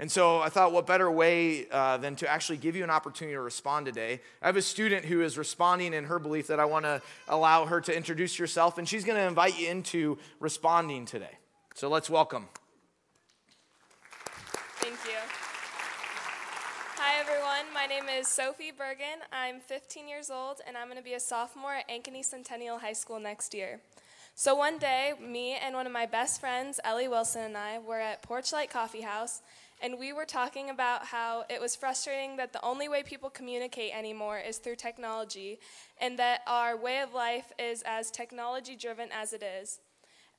And 0.01 0.11
so 0.11 0.39
I 0.39 0.49
thought, 0.49 0.71
what 0.73 0.87
better 0.87 1.11
way 1.11 1.67
uh, 1.69 1.97
than 1.97 2.15
to 2.17 2.27
actually 2.27 2.57
give 2.57 2.75
you 2.75 2.83
an 2.83 2.89
opportunity 2.89 3.35
to 3.35 3.41
respond 3.41 3.85
today? 3.85 4.19
I 4.41 4.47
have 4.47 4.57
a 4.57 4.61
student 4.63 5.05
who 5.05 5.21
is 5.21 5.37
responding 5.37 5.93
in 5.93 6.05
her 6.05 6.17
belief 6.17 6.47
that 6.47 6.59
I 6.59 6.65
want 6.65 6.85
to 6.85 7.03
allow 7.27 7.67
her 7.67 7.79
to 7.81 7.95
introduce 7.95 8.35
herself, 8.35 8.79
and 8.79 8.89
she's 8.89 9.05
going 9.05 9.19
to 9.19 9.27
invite 9.27 9.59
you 9.59 9.69
into 9.69 10.17
responding 10.39 11.05
today. 11.05 11.37
So 11.75 11.87
let's 11.87 12.09
welcome. 12.09 12.47
Thank 14.79 14.95
you. 15.05 15.19
Hi, 16.95 17.19
everyone. 17.19 17.71
My 17.71 17.85
name 17.85 18.09
is 18.09 18.27
Sophie 18.27 18.71
Bergen. 18.75 19.21
I'm 19.31 19.59
15 19.59 20.07
years 20.07 20.31
old, 20.31 20.61
and 20.65 20.75
I'm 20.77 20.87
going 20.87 20.97
to 20.97 21.03
be 21.03 21.13
a 21.13 21.19
sophomore 21.19 21.75
at 21.75 21.87
Ankeny 21.87 22.25
Centennial 22.25 22.79
High 22.79 22.93
School 22.93 23.19
next 23.19 23.53
year. 23.53 23.79
So 24.33 24.55
one 24.55 24.79
day, 24.79 25.13
me 25.21 25.57
and 25.63 25.75
one 25.75 25.85
of 25.85 25.93
my 25.93 26.07
best 26.07 26.39
friends, 26.39 26.79
Ellie 26.83 27.07
Wilson, 27.07 27.43
and 27.43 27.57
I 27.57 27.77
were 27.77 27.99
at 27.99 28.23
Porchlight 28.23 28.71
Coffee 28.71 29.01
House, 29.01 29.41
and 29.81 29.97
we 29.99 30.13
were 30.13 30.25
talking 30.25 30.69
about 30.69 31.05
how 31.05 31.43
it 31.49 31.59
was 31.59 31.75
frustrating 31.75 32.37
that 32.37 32.53
the 32.53 32.63
only 32.63 32.87
way 32.87 33.03
people 33.03 33.29
communicate 33.29 33.93
anymore 33.93 34.39
is 34.39 34.57
through 34.57 34.75
technology, 34.75 35.59
and 35.99 36.17
that 36.19 36.41
our 36.47 36.77
way 36.77 37.01
of 37.01 37.13
life 37.13 37.51
is 37.57 37.83
as 37.85 38.11
technology 38.11 38.75
driven 38.75 39.09
as 39.11 39.33
it 39.33 39.43
is. 39.43 39.79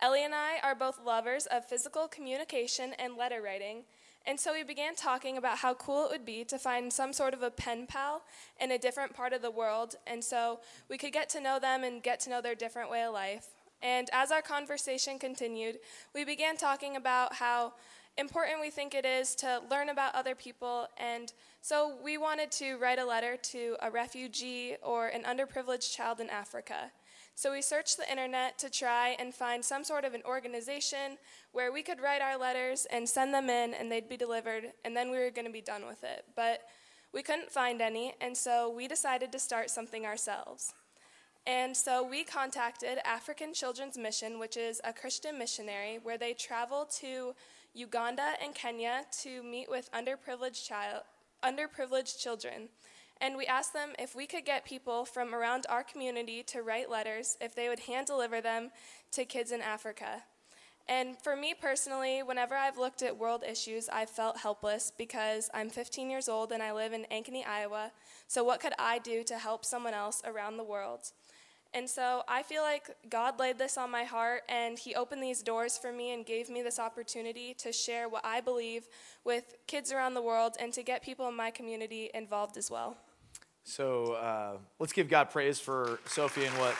Ellie 0.00 0.24
and 0.24 0.34
I 0.34 0.58
are 0.62 0.74
both 0.74 1.04
lovers 1.04 1.46
of 1.46 1.64
physical 1.64 2.08
communication 2.08 2.92
and 2.98 3.16
letter 3.16 3.42
writing, 3.42 3.84
and 4.26 4.38
so 4.38 4.52
we 4.52 4.62
began 4.62 4.94
talking 4.94 5.36
about 5.36 5.58
how 5.58 5.74
cool 5.74 6.04
it 6.04 6.10
would 6.10 6.24
be 6.24 6.44
to 6.44 6.58
find 6.58 6.92
some 6.92 7.12
sort 7.12 7.34
of 7.34 7.42
a 7.42 7.50
pen 7.50 7.86
pal 7.86 8.22
in 8.60 8.70
a 8.70 8.78
different 8.78 9.14
part 9.14 9.32
of 9.32 9.42
the 9.42 9.50
world, 9.50 9.96
and 10.06 10.22
so 10.22 10.60
we 10.88 10.98
could 10.98 11.12
get 11.12 11.28
to 11.30 11.40
know 11.40 11.58
them 11.58 11.82
and 11.84 12.02
get 12.02 12.20
to 12.20 12.30
know 12.30 12.40
their 12.40 12.54
different 12.54 12.90
way 12.90 13.02
of 13.02 13.12
life. 13.12 13.48
And 13.82 14.08
as 14.12 14.30
our 14.30 14.42
conversation 14.42 15.18
continued, 15.18 15.80
we 16.14 16.24
began 16.24 16.56
talking 16.56 16.94
about 16.94 17.34
how 17.34 17.72
important 18.18 18.60
we 18.60 18.70
think 18.70 18.94
it 18.94 19.04
is 19.04 19.34
to 19.36 19.62
learn 19.70 19.88
about 19.88 20.14
other 20.14 20.34
people. 20.34 20.86
And 20.98 21.32
so 21.60 21.96
we 22.02 22.18
wanted 22.18 22.50
to 22.52 22.76
write 22.76 22.98
a 22.98 23.04
letter 23.04 23.36
to 23.36 23.76
a 23.80 23.90
refugee 23.90 24.76
or 24.82 25.08
an 25.08 25.22
underprivileged 25.22 25.94
child 25.94 26.20
in 26.20 26.28
Africa. 26.30 26.90
So 27.34 27.52
we 27.52 27.62
searched 27.62 27.96
the 27.96 28.10
internet 28.10 28.58
to 28.58 28.68
try 28.68 29.16
and 29.18 29.34
find 29.34 29.64
some 29.64 29.84
sort 29.84 30.04
of 30.04 30.12
an 30.12 30.22
organization 30.26 31.16
where 31.52 31.72
we 31.72 31.82
could 31.82 32.00
write 32.00 32.20
our 32.20 32.36
letters 32.36 32.86
and 32.92 33.08
send 33.08 33.32
them 33.32 33.48
in 33.48 33.72
and 33.74 33.90
they'd 33.90 34.08
be 34.08 34.18
delivered, 34.18 34.64
and 34.84 34.94
then 34.94 35.10
we 35.10 35.18
were 35.18 35.30
going 35.30 35.46
to 35.46 35.52
be 35.52 35.62
done 35.62 35.86
with 35.86 36.04
it. 36.04 36.26
But 36.36 36.60
we 37.14 37.22
couldn't 37.22 37.50
find 37.50 37.80
any, 37.80 38.14
and 38.20 38.36
so 38.36 38.70
we 38.70 38.86
decided 38.86 39.32
to 39.32 39.38
start 39.38 39.70
something 39.70 40.04
ourselves. 40.04 40.74
And 41.46 41.76
so 41.76 42.06
we 42.06 42.22
contacted 42.22 42.98
African 43.04 43.52
Children's 43.52 43.98
Mission, 43.98 44.38
which 44.38 44.56
is 44.56 44.80
a 44.84 44.92
Christian 44.92 45.38
missionary, 45.38 45.98
where 46.02 46.16
they 46.16 46.34
travel 46.34 46.86
to 47.00 47.34
Uganda 47.74 48.34
and 48.42 48.54
Kenya 48.54 49.02
to 49.22 49.42
meet 49.42 49.70
with 49.70 49.90
underprivileged, 49.92 50.66
child, 50.66 51.02
underprivileged 51.42 52.18
children. 52.18 52.68
And 53.20 53.36
we 53.36 53.46
asked 53.46 53.72
them 53.72 53.90
if 53.98 54.16
we 54.16 54.26
could 54.26 54.44
get 54.44 54.64
people 54.64 55.04
from 55.04 55.34
around 55.34 55.64
our 55.68 55.84
community 55.84 56.42
to 56.44 56.62
write 56.62 56.90
letters, 56.90 57.36
if 57.40 57.54
they 57.54 57.68
would 57.68 57.80
hand 57.80 58.08
deliver 58.08 58.40
them 58.40 58.70
to 59.12 59.24
kids 59.24 59.52
in 59.52 59.62
Africa. 59.62 60.24
And 60.88 61.16
for 61.16 61.36
me 61.36 61.54
personally, 61.54 62.22
whenever 62.22 62.56
I've 62.56 62.76
looked 62.76 63.02
at 63.02 63.16
world 63.16 63.44
issues, 63.48 63.88
I've 63.88 64.10
felt 64.10 64.38
helpless 64.38 64.92
because 64.96 65.48
I'm 65.54 65.70
15 65.70 66.10
years 66.10 66.28
old 66.28 66.50
and 66.50 66.62
I 66.62 66.72
live 66.72 66.92
in 66.92 67.06
Ankeny, 67.12 67.46
Iowa. 67.46 67.92
So, 68.26 68.42
what 68.42 68.60
could 68.60 68.72
I 68.78 68.98
do 68.98 69.22
to 69.24 69.38
help 69.38 69.64
someone 69.64 69.94
else 69.94 70.20
around 70.24 70.56
the 70.56 70.64
world? 70.64 71.12
And 71.74 71.88
so 71.88 72.22
I 72.28 72.42
feel 72.42 72.62
like 72.62 72.90
God 73.08 73.38
laid 73.38 73.58
this 73.58 73.78
on 73.78 73.90
my 73.90 74.04
heart 74.04 74.42
and 74.48 74.78
He 74.78 74.94
opened 74.94 75.22
these 75.22 75.42
doors 75.42 75.78
for 75.78 75.90
me 75.92 76.12
and 76.12 76.26
gave 76.26 76.50
me 76.50 76.62
this 76.62 76.78
opportunity 76.78 77.54
to 77.54 77.72
share 77.72 78.08
what 78.08 78.24
I 78.24 78.40
believe 78.40 78.88
with 79.24 79.54
kids 79.66 79.90
around 79.90 80.14
the 80.14 80.22
world 80.22 80.56
and 80.60 80.72
to 80.74 80.82
get 80.82 81.02
people 81.02 81.28
in 81.28 81.34
my 81.34 81.50
community 81.50 82.10
involved 82.12 82.56
as 82.56 82.70
well. 82.70 82.96
So 83.64 84.14
uh, 84.14 84.56
let's 84.78 84.92
give 84.92 85.08
God 85.08 85.30
praise 85.30 85.58
for 85.58 86.00
Sophie 86.06 86.44
and 86.44 86.54
what. 86.58 86.74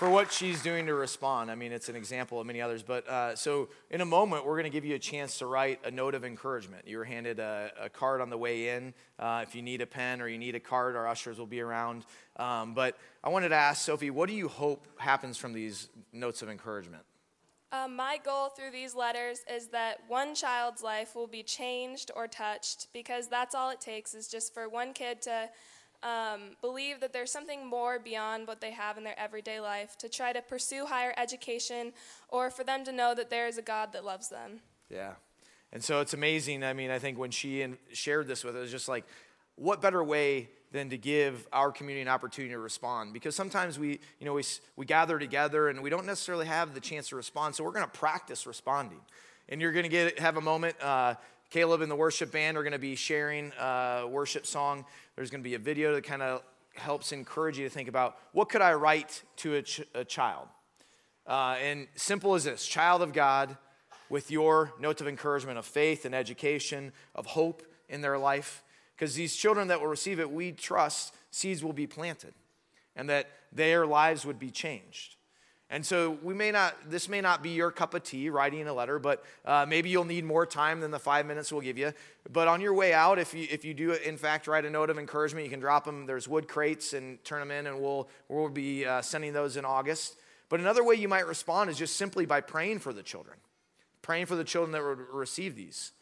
For 0.00 0.08
what 0.08 0.32
she's 0.32 0.62
doing 0.62 0.86
to 0.86 0.94
respond. 0.94 1.50
I 1.50 1.54
mean, 1.54 1.72
it's 1.72 1.90
an 1.90 1.94
example 1.94 2.40
of 2.40 2.46
many 2.46 2.62
others. 2.62 2.82
But 2.82 3.06
uh, 3.06 3.36
so, 3.36 3.68
in 3.90 4.00
a 4.00 4.06
moment, 4.06 4.46
we're 4.46 4.54
going 4.54 4.64
to 4.64 4.70
give 4.70 4.86
you 4.86 4.94
a 4.94 4.98
chance 4.98 5.36
to 5.40 5.46
write 5.46 5.78
a 5.84 5.90
note 5.90 6.14
of 6.14 6.24
encouragement. 6.24 6.88
You 6.88 6.96
were 6.96 7.04
handed 7.04 7.38
a, 7.38 7.70
a 7.78 7.90
card 7.90 8.22
on 8.22 8.30
the 8.30 8.38
way 8.38 8.70
in. 8.70 8.94
Uh, 9.18 9.44
if 9.46 9.54
you 9.54 9.60
need 9.60 9.82
a 9.82 9.86
pen 9.86 10.22
or 10.22 10.28
you 10.28 10.38
need 10.38 10.54
a 10.54 10.58
card, 10.58 10.96
our 10.96 11.06
ushers 11.06 11.38
will 11.38 11.44
be 11.44 11.60
around. 11.60 12.06
Um, 12.36 12.72
but 12.72 12.96
I 13.22 13.28
wanted 13.28 13.50
to 13.50 13.56
ask 13.56 13.84
Sophie, 13.84 14.08
what 14.08 14.30
do 14.30 14.34
you 14.34 14.48
hope 14.48 14.86
happens 14.98 15.36
from 15.36 15.52
these 15.52 15.90
notes 16.14 16.40
of 16.40 16.48
encouragement? 16.48 17.02
Um, 17.70 17.94
my 17.94 18.18
goal 18.24 18.48
through 18.48 18.70
these 18.70 18.94
letters 18.94 19.44
is 19.54 19.66
that 19.66 19.98
one 20.08 20.34
child's 20.34 20.82
life 20.82 21.14
will 21.14 21.26
be 21.26 21.42
changed 21.42 22.10
or 22.16 22.26
touched 22.26 22.86
because 22.94 23.28
that's 23.28 23.54
all 23.54 23.68
it 23.68 23.82
takes 23.82 24.14
is 24.14 24.28
just 24.28 24.54
for 24.54 24.66
one 24.66 24.94
kid 24.94 25.20
to 25.22 25.50
um, 26.02 26.56
believe 26.60 27.00
that 27.00 27.12
there's 27.12 27.30
something 27.30 27.66
more 27.66 27.98
beyond 27.98 28.46
what 28.46 28.60
they 28.60 28.70
have 28.70 28.98
in 28.98 29.04
their 29.04 29.18
everyday 29.18 29.60
life, 29.60 29.96
to 29.98 30.08
try 30.08 30.32
to 30.32 30.40
pursue 30.40 30.86
higher 30.86 31.14
education, 31.16 31.92
or 32.28 32.50
for 32.50 32.64
them 32.64 32.84
to 32.84 32.92
know 32.92 33.14
that 33.14 33.30
there 33.30 33.46
is 33.46 33.58
a 33.58 33.62
God 33.62 33.92
that 33.92 34.04
loves 34.04 34.28
them. 34.28 34.60
Yeah. 34.88 35.12
And 35.72 35.84
so 35.84 36.00
it's 36.00 36.14
amazing. 36.14 36.64
I 36.64 36.72
mean, 36.72 36.90
I 36.90 36.98
think 36.98 37.18
when 37.18 37.30
she 37.30 37.66
shared 37.92 38.26
this 38.26 38.42
with 38.44 38.56
us, 38.56 38.58
it 38.58 38.62
was 38.62 38.70
just 38.70 38.88
like, 38.88 39.04
what 39.56 39.80
better 39.80 40.02
way 40.02 40.48
than 40.72 40.88
to 40.90 40.96
give 40.96 41.46
our 41.52 41.72
community 41.72 42.02
an 42.02 42.08
opportunity 42.08 42.54
to 42.54 42.58
respond. 42.58 43.12
Because 43.12 43.34
sometimes 43.34 43.78
we, 43.78 44.00
you 44.18 44.26
know, 44.26 44.34
we, 44.34 44.42
we 44.76 44.86
gather 44.86 45.18
together 45.18 45.68
and 45.68 45.82
we 45.82 45.90
don't 45.90 46.06
necessarily 46.06 46.46
have 46.46 46.74
the 46.74 46.80
chance 46.80 47.08
to 47.08 47.16
respond. 47.16 47.54
So 47.54 47.64
we're 47.64 47.72
going 47.72 47.84
to 47.84 47.90
practice 47.90 48.46
responding. 48.46 49.00
And 49.48 49.60
you're 49.60 49.72
going 49.72 49.82
to 49.82 49.88
get 49.88 50.18
have 50.20 50.36
a 50.36 50.40
moment. 50.40 50.80
Uh, 50.80 51.14
Caleb 51.50 51.80
and 51.80 51.90
the 51.90 51.96
worship 51.96 52.30
band 52.30 52.56
are 52.56 52.62
going 52.62 52.72
to 52.72 52.78
be 52.78 52.94
sharing 52.94 53.52
a 53.60 54.06
worship 54.08 54.46
song. 54.46 54.84
There's 55.16 55.30
going 55.30 55.42
to 55.42 55.48
be 55.48 55.54
a 55.54 55.58
video 55.58 55.94
that 55.94 56.04
kind 56.04 56.22
of 56.22 56.42
helps 56.74 57.10
encourage 57.10 57.58
you 57.58 57.64
to 57.64 57.70
think 57.70 57.88
about 57.88 58.16
what 58.32 58.48
could 58.48 58.62
I 58.62 58.74
write 58.74 59.22
to 59.38 59.56
a, 59.56 59.62
ch- 59.62 59.82
a 59.92 60.04
child. 60.04 60.46
Uh, 61.26 61.56
and 61.60 61.88
simple 61.96 62.34
as 62.34 62.44
this 62.44 62.64
child 62.64 63.02
of 63.02 63.12
God 63.12 63.56
with 64.08 64.30
your 64.30 64.72
notes 64.78 65.00
of 65.00 65.08
encouragement 65.08 65.58
of 65.58 65.66
faith 65.66 66.04
and 66.04 66.14
education, 66.14 66.92
of 67.16 67.26
hope 67.26 67.64
in 67.88 68.00
their 68.00 68.16
life. 68.16 68.62
Because 68.94 69.16
these 69.16 69.34
children 69.34 69.68
that 69.68 69.80
will 69.80 69.88
receive 69.88 70.20
it, 70.20 70.30
we 70.30 70.52
trust 70.52 71.14
seeds 71.32 71.64
will 71.64 71.72
be 71.72 71.86
planted 71.86 72.34
and 72.94 73.08
that 73.08 73.28
their 73.52 73.86
lives 73.86 74.24
would 74.24 74.38
be 74.38 74.50
changed. 74.50 75.16
And 75.72 75.86
so 75.86 76.18
we 76.22 76.34
may 76.34 76.50
not, 76.50 76.74
this 76.90 77.08
may 77.08 77.20
not 77.20 77.44
be 77.44 77.50
your 77.50 77.70
cup 77.70 77.94
of 77.94 78.02
tea, 78.02 78.28
writing 78.28 78.66
a 78.66 78.72
letter, 78.74 78.98
but 78.98 79.24
uh, 79.44 79.64
maybe 79.68 79.88
you'll 79.88 80.04
need 80.04 80.24
more 80.24 80.44
time 80.44 80.80
than 80.80 80.90
the 80.90 80.98
five 80.98 81.26
minutes 81.26 81.52
we'll 81.52 81.60
give 81.60 81.78
you. 81.78 81.92
But 82.32 82.48
on 82.48 82.60
your 82.60 82.74
way 82.74 82.92
out, 82.92 83.20
if 83.20 83.32
you, 83.32 83.46
if 83.48 83.64
you 83.64 83.72
do, 83.72 83.92
in 83.92 84.16
fact, 84.16 84.48
write 84.48 84.64
a 84.64 84.70
note 84.70 84.90
of 84.90 84.98
encouragement, 84.98 85.44
you 85.44 85.50
can 85.50 85.60
drop 85.60 85.84
them. 85.84 86.06
There's 86.06 86.26
wood 86.26 86.48
crates 86.48 86.92
and 86.92 87.22
turn 87.24 87.38
them 87.38 87.52
in, 87.52 87.68
and 87.68 87.80
we'll, 87.80 88.08
we'll 88.28 88.48
be 88.48 88.84
uh, 88.84 89.00
sending 89.00 89.32
those 89.32 89.56
in 89.56 89.64
August. 89.64 90.16
But 90.48 90.58
another 90.58 90.82
way 90.82 90.96
you 90.96 91.06
might 91.06 91.28
respond 91.28 91.70
is 91.70 91.78
just 91.78 91.94
simply 91.94 92.26
by 92.26 92.40
praying 92.40 92.80
for 92.80 92.92
the 92.92 93.04
children, 93.04 93.36
praying 94.02 94.26
for 94.26 94.34
the 94.34 94.42
children 94.42 94.72
that 94.72 94.82
would 94.82 94.98
receive 95.12 95.54
these. 95.54 95.92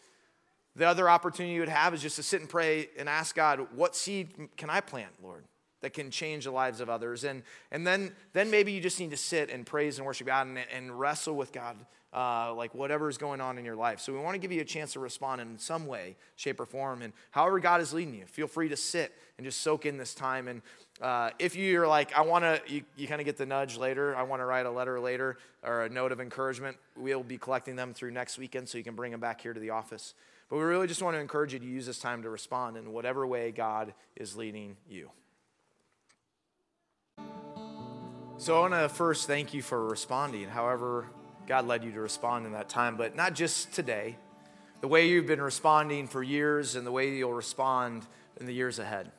The 0.77 0.87
other 0.87 1.11
opportunity 1.11 1.53
you 1.55 1.61
would 1.61 1.69
have 1.69 1.93
is 1.93 2.01
just 2.01 2.17
to 2.17 2.23
sit 2.23 2.41
and 2.41 2.49
pray 2.49 2.89
and 2.99 3.07
ask 3.07 3.35
God, 3.35 3.67
what 3.75 3.95
seed 3.95 4.31
can 4.57 4.71
I 4.71 4.81
plant, 4.81 5.11
Lord, 5.23 5.45
that 5.81 5.93
can 5.93 6.11
change 6.11 6.45
the 6.45 6.51
lives 6.51 6.81
of 6.81 6.89
others? 6.89 7.25
And, 7.25 7.43
and 7.71 7.87
then, 7.87 8.13
then 8.33 8.51
maybe 8.51 8.73
you 8.73 8.81
just 8.81 9.01
need 9.01 9.11
to 9.11 9.17
sit 9.17 9.51
and 9.51 9.65
praise 9.65 9.99
and 9.99 10.07
worship 10.07 10.27
God 10.27 10.47
and, 10.47 10.59
and 10.75 10.99
wrestle 10.99 11.35
with 11.35 11.53
God, 11.53 11.77
uh, 12.13 12.55
like 12.55 12.75
whatever 12.75 13.09
is 13.09 13.19
going 13.19 13.41
on 13.41 13.59
in 13.59 13.65
your 13.65 13.77
life. 13.77 14.01
So 14.01 14.13
we 14.13 14.19
want 14.19 14.35
to 14.35 14.39
give 14.39 14.53
you 14.53 14.61
a 14.61 14.65
chance 14.65 14.93
to 14.95 15.01
respond 15.01 15.41
in 15.41 15.59
some 15.59 15.87
way, 15.87 16.17
shape, 16.37 16.61
or 16.61 16.67
form. 16.67 17.03
And 17.03 17.13
however 17.31 17.61
God 17.61 17.81
is 17.81 17.93
leading 17.93 18.15
you, 18.15 18.27
feel 18.27 18.47
free 18.47 18.69
to 18.69 18.77
sit 18.77 19.13
and 19.37 19.45
just 19.45 19.61
soak 19.61 19.87
in 19.87 19.97
this 19.97 20.15
time. 20.15 20.49
And 20.49 20.63
Uh, 21.01 21.31
if 21.39 21.55
you're 21.55 21.87
like, 21.87 22.13
I 22.13 22.23
want 22.23 22.43
to, 22.43 22.61
you, 22.67 22.83
you 22.97 23.07
kind 23.07 23.21
of 23.21 23.25
get 23.25 23.37
the 23.37 23.47
nudge 23.47 23.77
later, 23.79 24.17
I 24.17 24.25
want 24.25 24.41
to 24.43 24.47
write 24.47 24.67
a 24.67 24.71
letter 24.71 24.99
later 24.99 25.39
or 25.63 25.83
a 25.83 25.89
note 25.89 26.11
of 26.11 26.21
encouragement, 26.21 26.77
we'll 26.97 27.23
be 27.23 27.39
collecting 27.39 27.77
them 27.77 27.95
through 27.95 28.11
next 28.11 28.37
weekend 28.37 28.69
so 28.69 28.79
you 28.79 28.83
can 28.83 28.97
bring 28.97 29.13
them 29.13 29.21
back 29.21 29.41
here 29.41 29.55
to 29.55 29.61
the 29.61 29.71
office. 29.71 30.15
But 30.49 30.57
we 30.57 30.65
really 30.65 30.89
just 30.89 31.01
want 31.01 31.15
to 31.15 31.21
encourage 31.21 31.53
you 31.53 31.61
to 31.61 31.65
use 31.65 31.87
this 31.87 32.01
time 32.01 32.23
to 32.23 32.31
respond 32.31 32.77
in 32.77 32.93
whatever 32.93 33.25
way 33.29 33.53
God 33.53 33.95
is 34.17 34.37
leading 34.37 34.77
you. 34.89 35.09
So 38.41 38.57
I 38.57 38.61
want 38.61 38.75
to 38.75 38.89
first 38.89 39.27
thank 39.27 39.53
you 39.53 39.63
for 39.63 39.85
responding, 39.85 40.49
however, 40.49 41.09
God 41.49 41.67
led 41.67 41.83
you 41.83 41.91
to 41.91 42.01
respond 42.01 42.47
in 42.47 42.53
that 42.53 42.69
time, 42.69 42.97
but 42.97 43.17
not 43.17 43.35
just 43.35 43.73
today, 43.73 44.17
the 44.81 44.87
way 44.87 45.09
you've 45.09 45.27
been 45.27 45.43
responding 45.43 46.07
for 46.07 46.23
years 46.23 46.77
and 46.77 46.87
the 46.87 46.93
way 46.93 47.11
you'll 47.17 47.33
respond 47.33 48.07
in 48.39 48.47
the 48.47 48.55
years 48.55 48.79
ahead. 48.79 49.11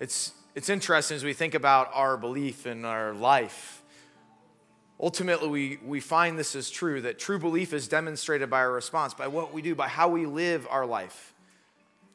It's, 0.00 0.32
it's 0.56 0.68
interesting 0.68 1.14
as 1.14 1.22
we 1.22 1.32
think 1.32 1.54
about 1.54 1.90
our 1.94 2.16
belief 2.16 2.66
in 2.66 2.84
our 2.84 3.14
life. 3.14 3.84
Ultimately, 4.98 5.48
we, 5.48 5.78
we 5.84 6.00
find 6.00 6.36
this 6.36 6.56
is 6.56 6.72
true 6.72 7.02
that 7.02 7.20
true 7.20 7.38
belief 7.38 7.72
is 7.72 7.86
demonstrated 7.86 8.50
by 8.50 8.58
our 8.58 8.72
response, 8.72 9.14
by 9.14 9.28
what 9.28 9.54
we 9.54 9.62
do, 9.62 9.76
by 9.76 9.86
how 9.86 10.08
we 10.08 10.26
live 10.26 10.66
our 10.72 10.86
life. 10.86 11.32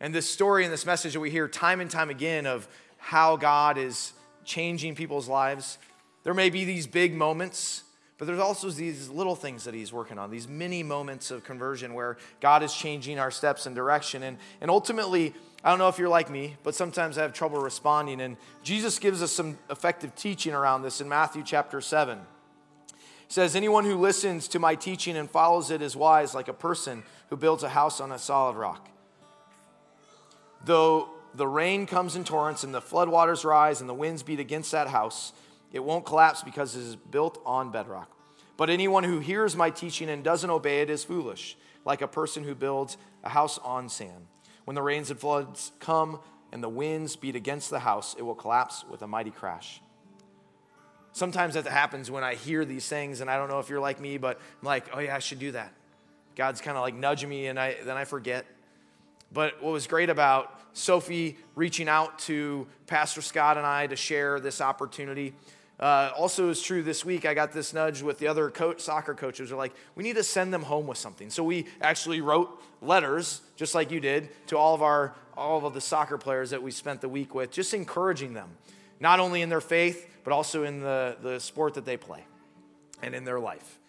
And 0.02 0.14
this 0.14 0.30
story 0.30 0.66
and 0.66 0.74
this 0.74 0.86
message 0.86 1.14
that 1.14 1.22
we 1.22 1.32
hear 1.32 1.48
time 1.48 1.80
and 1.80 1.90
time 1.90 2.10
again 2.10 2.46
of 2.46 2.68
how 2.98 3.38
God 3.38 3.78
is 3.78 4.12
changing 4.50 4.96
people's 4.96 5.28
lives, 5.28 5.78
there 6.24 6.34
may 6.34 6.50
be 6.50 6.66
these 6.66 6.88
big 6.88 7.14
moments 7.14 7.84
but 8.20 8.26
there's 8.26 8.40
also 8.40 8.70
these 8.70 9.08
little 9.08 9.36
things 9.36 9.64
that 9.64 9.74
he's 9.74 9.94
working 9.94 10.20
on, 10.20 10.30
these 10.30 10.46
mini 10.46 10.84
moments 10.84 11.32
of 11.32 11.46
conversion 11.46 11.94
where 11.94 12.18
God 12.42 12.64
is 12.64 12.74
changing 12.74 13.18
our 13.18 13.32
steps 13.32 13.66
and 13.66 13.74
direction. 13.74 14.24
And, 14.24 14.38
and 14.60 14.70
ultimately, 14.70 15.34
I 15.64 15.70
don't 15.70 15.80
know 15.80 15.88
if 15.88 15.98
you're 15.98 16.10
like 16.10 16.30
me, 16.30 16.58
but 16.62 16.76
sometimes 16.76 17.18
I 17.18 17.22
have 17.22 17.32
trouble 17.32 17.62
responding. 17.62 18.20
And 18.20 18.36
Jesus 18.62 19.00
gives 19.00 19.24
us 19.24 19.32
some 19.32 19.58
effective 19.70 20.16
teaching 20.16 20.54
around 20.54 20.82
this 20.82 21.00
in 21.00 21.08
Matthew 21.08 21.44
chapter 21.46 21.80
7. 21.80 22.20
He 22.90 22.96
says, 23.30 23.56
Anyone 23.56 23.86
who 23.86 23.96
listens 23.96 24.50
to 24.50 24.60
my 24.60 24.76
teaching 24.76 25.16
and 25.16 25.32
follows 25.32 25.72
it 25.72 25.82
is 25.82 25.96
wise, 25.96 26.36
like 26.36 26.50
a 26.50 26.54
person 26.54 27.04
who 27.30 27.38
builds 27.38 27.64
a 27.64 27.70
house 27.70 28.02
on 28.02 28.12
a 28.12 28.20
solid 28.20 28.58
rock. 28.58 28.90
Though 30.66 31.08
the 31.34 31.48
rain 31.48 31.86
comes 31.86 32.16
in 32.16 32.24
torrents 32.24 32.64
and 32.64 32.74
the 32.74 32.82
floodwaters 32.82 33.44
rise 33.44 33.82
and 33.82 33.90
the 33.90 33.94
winds 33.94 34.24
beat 34.24 34.40
against 34.40 34.72
that 34.72 34.88
house, 34.88 35.34
it 35.72 35.84
won't 35.84 36.06
collapse 36.06 36.44
because 36.44 36.76
it 36.76 36.82
is 36.82 36.96
built 36.96 37.42
on 37.46 37.72
bedrock. 37.72 38.12
But 38.58 38.70
anyone 38.70 39.04
who 39.04 39.20
hears 39.20 39.56
my 39.56 39.70
teaching 39.70 40.10
and 40.10 40.24
doesn't 40.24 40.50
obey 40.50 40.82
it 40.82 40.90
is 40.90 41.04
foolish, 41.04 41.58
like 41.86 42.02
a 42.02 42.08
person 42.08 42.44
who 42.44 42.56
builds 42.56 42.98
a 43.24 43.30
house 43.30 43.58
on 43.60 43.88
sand. 43.90 44.28
When 44.66 44.76
the 44.76 44.82
rains 44.82 45.10
and 45.10 45.20
floods 45.20 45.72
come 45.80 46.20
and 46.52 46.64
the 46.64 46.70
winds 46.70 47.16
beat 47.16 47.36
against 47.36 47.70
the 47.70 47.80
house, 47.80 48.16
it 48.18 48.24
will 48.24 48.36
collapse 48.36 48.84
with 48.90 49.02
a 49.02 49.08
mighty 49.08 49.32
crash. 49.32 49.82
Sometimes 51.12 51.56
that 51.56 51.66
happens 51.66 52.12
when 52.12 52.24
I 52.24 52.36
hear 52.36 52.66
these 52.66 52.88
things, 52.88 53.22
and 53.22 53.30
I 53.30 53.38
don't 53.38 53.50
know 53.50 53.60
if 53.60 53.70
you're 53.70 53.80
like 53.80 54.00
me, 54.00 54.18
but 54.18 54.40
I'm 54.62 54.66
like, 54.66 54.86
oh 54.94 55.00
yeah, 55.00 55.16
I 55.16 55.20
should 55.20 55.40
do 55.40 55.52
that. 55.54 55.74
God's 56.36 56.62
kind 56.62 56.78
of 56.78 56.84
like 56.84 56.94
nudging 56.94 57.30
me, 57.30 57.48
and 57.48 57.60
I, 57.60 57.78
then 57.84 57.98
I 57.98 58.06
forget. 58.06 58.46
But 59.32 59.62
what 59.62 59.72
was 59.72 59.88
great 59.88 60.10
about 60.10 60.60
Sophie 60.74 61.38
reaching 61.56 61.88
out 61.88 62.20
to 62.20 62.68
Pastor 62.88 63.22
Scott 63.22 63.58
and 63.58 63.66
I 63.66 63.88
to 63.88 63.96
share 63.96 64.40
this 64.40 64.62
opportunity 64.62 65.34
uh, 65.80 66.12
also, 66.18 66.50
is 66.50 66.62
true 66.62 66.84
this 66.84 67.06
week. 67.06 67.26
I 67.26 67.34
got 67.34 67.54
this 67.54 67.74
nudge 67.74 68.02
with 68.02 68.20
the 68.20 68.28
other 68.28 68.50
coach, 68.50 68.82
soccer 68.82 69.14
coaches. 69.14 69.50
Are 69.52 69.56
like, 69.56 69.74
we 69.96 70.04
need 70.04 70.18
to 70.18 70.24
send 70.24 70.54
them 70.54 70.64
home 70.64 70.88
with 70.88 70.98
something. 70.98 71.30
So 71.30 71.42
we 71.42 71.68
actually 71.80 72.20
wrote 72.20 72.62
letters, 72.82 73.40
just 73.56 73.76
like 73.76 73.90
you 73.90 74.02
did, 74.02 74.30
to 74.48 74.58
all 74.58 74.76
of 74.76 74.82
our 74.82 75.16
all 75.38 75.66
of 75.66 75.74
the 75.74 75.80
soccer 75.80 76.18
players 76.18 76.50
that 76.50 76.62
we 76.62 76.70
spent 76.70 77.00
the 77.00 77.08
week 77.08 77.34
with, 77.34 77.50
just 77.50 77.74
encouraging 77.74 78.34
them, 78.34 78.50
not 79.00 79.22
only 79.22 79.42
in 79.42 79.48
their 79.48 79.62
faith 79.62 80.08
but 80.26 80.34
also 80.34 80.64
in 80.64 80.82
the 80.82 81.16
the 81.22 81.40
sport 81.40 81.76
that 81.76 81.86
they 81.86 81.96
play, 81.96 82.26
and 83.02 83.16
in 83.16 83.24
their 83.24 83.40
life. 83.40 83.80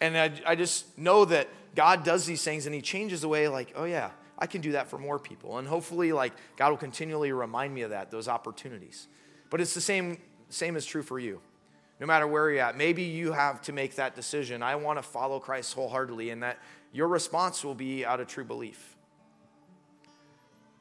And 0.00 0.16
I, 0.16 0.30
I 0.46 0.54
just 0.54 0.96
know 0.96 1.24
that 1.24 1.48
God 1.74 2.04
does 2.04 2.24
these 2.24 2.44
things, 2.44 2.66
and 2.66 2.74
He 2.74 2.80
changes 2.80 3.20
the 3.20 3.28
way. 3.28 3.48
Like, 3.48 3.72
oh 3.74 3.84
yeah, 3.84 4.10
I 4.38 4.46
can 4.46 4.60
do 4.60 4.72
that 4.72 4.88
for 4.88 4.98
more 4.98 5.18
people, 5.18 5.58
and 5.58 5.68
hopefully, 5.68 6.12
like 6.12 6.32
God 6.56 6.70
will 6.70 6.76
continually 6.76 7.32
remind 7.32 7.74
me 7.74 7.82
of 7.82 7.90
that, 7.90 8.10
those 8.10 8.28
opportunities. 8.28 9.08
But 9.50 9.60
it's 9.60 9.74
the 9.74 9.80
same 9.80 10.18
same 10.48 10.76
is 10.76 10.84
true 10.84 11.02
for 11.02 11.18
you. 11.18 11.40
No 12.00 12.06
matter 12.06 12.26
where 12.26 12.50
you're 12.50 12.62
at, 12.62 12.76
maybe 12.76 13.02
you 13.04 13.32
have 13.32 13.62
to 13.62 13.72
make 13.72 13.94
that 13.96 14.14
decision. 14.14 14.62
I 14.62 14.74
want 14.76 14.98
to 14.98 15.02
follow 15.02 15.38
Christ 15.38 15.74
wholeheartedly, 15.74 16.30
and 16.30 16.42
that 16.42 16.58
your 16.92 17.08
response 17.08 17.64
will 17.64 17.74
be 17.74 18.04
out 18.04 18.20
of 18.20 18.26
true 18.26 18.44
belief. 18.44 18.96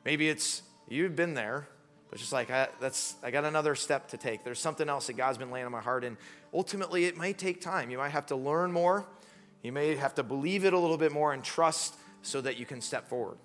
Maybe 0.04 0.30
it's 0.30 0.64
you've 0.90 1.16
been 1.16 1.34
there, 1.34 1.68
but 2.10 2.20
just 2.20 2.34
like 2.34 2.50
I, 2.50 2.70
that's, 2.80 3.16
I 3.24 3.32
got 3.32 3.46
another 3.46 3.76
step 3.76 4.10
to 4.10 4.18
take. 4.18 4.44
There's 4.44 4.60
something 4.60 4.90
else 4.90 5.08
that 5.08 5.14
God's 5.14 5.38
been 5.38 5.52
laying 5.52 5.66
on 5.66 5.72
my 5.72 5.82
heart, 5.82 6.04
and 6.04 6.18
ultimately 6.54 7.06
it 7.06 7.18
may 7.18 7.34
take 7.34 7.62
time. 7.62 7.90
You 7.90 7.98
might 7.98 8.10
have 8.10 8.26
to 8.28 8.36
learn 8.36 8.72
more. 8.72 9.06
You 9.64 9.72
may 9.72 9.96
have 9.96 10.16
to 10.16 10.24
believe 10.24 10.66
it 10.66 10.74
a 10.74 10.80
little 10.80 10.98
bit 10.98 11.12
more 11.12 11.34
and 11.34 11.44
trust 11.44 11.96
so 12.22 12.42
that 12.42 12.58
you 12.58 12.66
can 12.66 12.82
step 12.82 13.10
forward. 13.10 13.38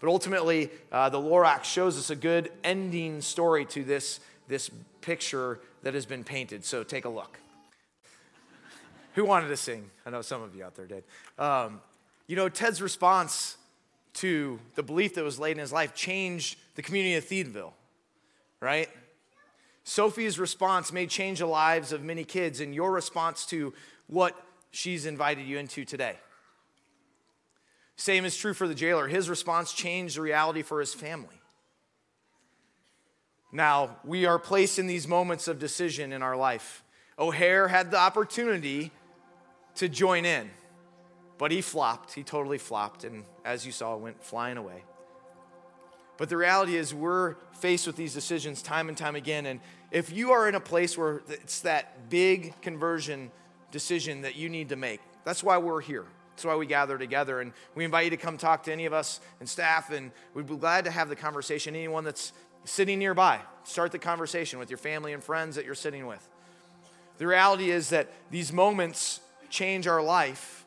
But 0.00 0.08
ultimately, 0.08 0.70
uh, 0.92 1.08
the 1.08 1.18
Lorax 1.18 1.64
shows 1.64 1.98
us 1.98 2.10
a 2.10 2.16
good 2.16 2.50
ending 2.62 3.20
story 3.20 3.64
to 3.66 3.84
this 3.84 4.20
this 4.48 4.70
picture 5.00 5.60
that 5.82 5.94
has 5.94 6.06
been 6.06 6.24
painted. 6.24 6.64
So 6.64 6.82
take 6.82 7.04
a 7.04 7.08
look. 7.08 7.38
Who 9.14 9.24
wanted 9.24 9.48
to 9.48 9.56
sing? 9.56 9.90
I 10.04 10.10
know 10.10 10.22
some 10.22 10.42
of 10.42 10.54
you 10.54 10.64
out 10.64 10.74
there 10.74 10.86
did. 10.86 11.04
Um, 11.38 11.80
you 12.26 12.36
know, 12.36 12.48
Ted's 12.48 12.82
response 12.82 13.56
to 14.14 14.58
the 14.74 14.82
belief 14.82 15.14
that 15.14 15.24
was 15.24 15.38
laid 15.38 15.52
in 15.52 15.58
his 15.58 15.72
life 15.72 15.94
changed 15.94 16.58
the 16.74 16.82
community 16.82 17.14
of 17.14 17.24
Thneedville, 17.24 17.72
right? 18.60 18.88
Sophie's 19.84 20.38
response 20.38 20.92
may 20.92 21.06
change 21.06 21.40
the 21.40 21.46
lives 21.46 21.92
of 21.92 22.02
many 22.02 22.24
kids, 22.24 22.60
and 22.60 22.74
your 22.74 22.90
response 22.90 23.44
to 23.46 23.74
what 24.06 24.34
she's 24.70 25.06
invited 25.06 25.46
you 25.46 25.58
into 25.58 25.84
today. 25.84 26.16
Same 27.96 28.24
is 28.24 28.36
true 28.36 28.54
for 28.54 28.66
the 28.66 28.74
jailer. 28.74 29.06
His 29.06 29.28
response 29.28 29.72
changed 29.72 30.16
the 30.16 30.22
reality 30.22 30.62
for 30.62 30.80
his 30.80 30.92
family. 30.92 31.40
Now, 33.52 33.98
we 34.04 34.26
are 34.26 34.38
placed 34.38 34.80
in 34.80 34.88
these 34.88 35.06
moments 35.06 35.46
of 35.46 35.60
decision 35.60 36.12
in 36.12 36.22
our 36.22 36.36
life. 36.36 36.82
O'Hare 37.18 37.68
had 37.68 37.92
the 37.92 37.98
opportunity 37.98 38.90
to 39.76 39.88
join 39.88 40.24
in, 40.24 40.50
but 41.38 41.52
he 41.52 41.60
flopped. 41.60 42.14
He 42.14 42.24
totally 42.24 42.58
flopped, 42.58 43.04
and 43.04 43.24
as 43.44 43.64
you 43.64 43.70
saw, 43.70 43.96
went 43.96 44.22
flying 44.24 44.56
away. 44.56 44.82
But 46.16 46.28
the 46.28 46.36
reality 46.36 46.76
is, 46.76 46.92
we're 46.92 47.36
faced 47.58 47.86
with 47.86 47.94
these 47.94 48.12
decisions 48.12 48.60
time 48.62 48.88
and 48.88 48.98
time 48.98 49.14
again. 49.14 49.46
And 49.46 49.60
if 49.92 50.12
you 50.12 50.32
are 50.32 50.48
in 50.48 50.56
a 50.56 50.60
place 50.60 50.98
where 50.98 51.22
it's 51.28 51.60
that 51.60 52.10
big 52.10 52.60
conversion 52.60 53.30
decision 53.70 54.22
that 54.22 54.34
you 54.34 54.48
need 54.48 54.68
to 54.70 54.76
make, 54.76 55.00
that's 55.24 55.44
why 55.44 55.58
we're 55.58 55.80
here. 55.80 56.06
That's 56.34 56.44
why 56.44 56.56
we 56.56 56.66
gather 56.66 56.98
together. 56.98 57.40
And 57.40 57.52
we 57.74 57.84
invite 57.84 58.04
you 58.04 58.10
to 58.10 58.16
come 58.16 58.36
talk 58.36 58.64
to 58.64 58.72
any 58.72 58.86
of 58.86 58.92
us 58.92 59.20
and 59.40 59.48
staff, 59.48 59.90
and 59.90 60.10
we'd 60.34 60.46
be 60.46 60.56
glad 60.56 60.84
to 60.84 60.90
have 60.90 61.08
the 61.08 61.16
conversation. 61.16 61.74
Anyone 61.74 62.04
that's 62.04 62.32
sitting 62.64 62.98
nearby. 62.98 63.40
Start 63.64 63.92
the 63.92 63.98
conversation 63.98 64.58
with 64.58 64.70
your 64.70 64.78
family 64.78 65.12
and 65.12 65.22
friends 65.22 65.56
that 65.56 65.64
you're 65.64 65.74
sitting 65.74 66.06
with. 66.06 66.28
The 67.18 67.26
reality 67.26 67.70
is 67.70 67.90
that 67.90 68.10
these 68.30 68.52
moments 68.52 69.20
change 69.48 69.86
our 69.86 70.02
life 70.02 70.66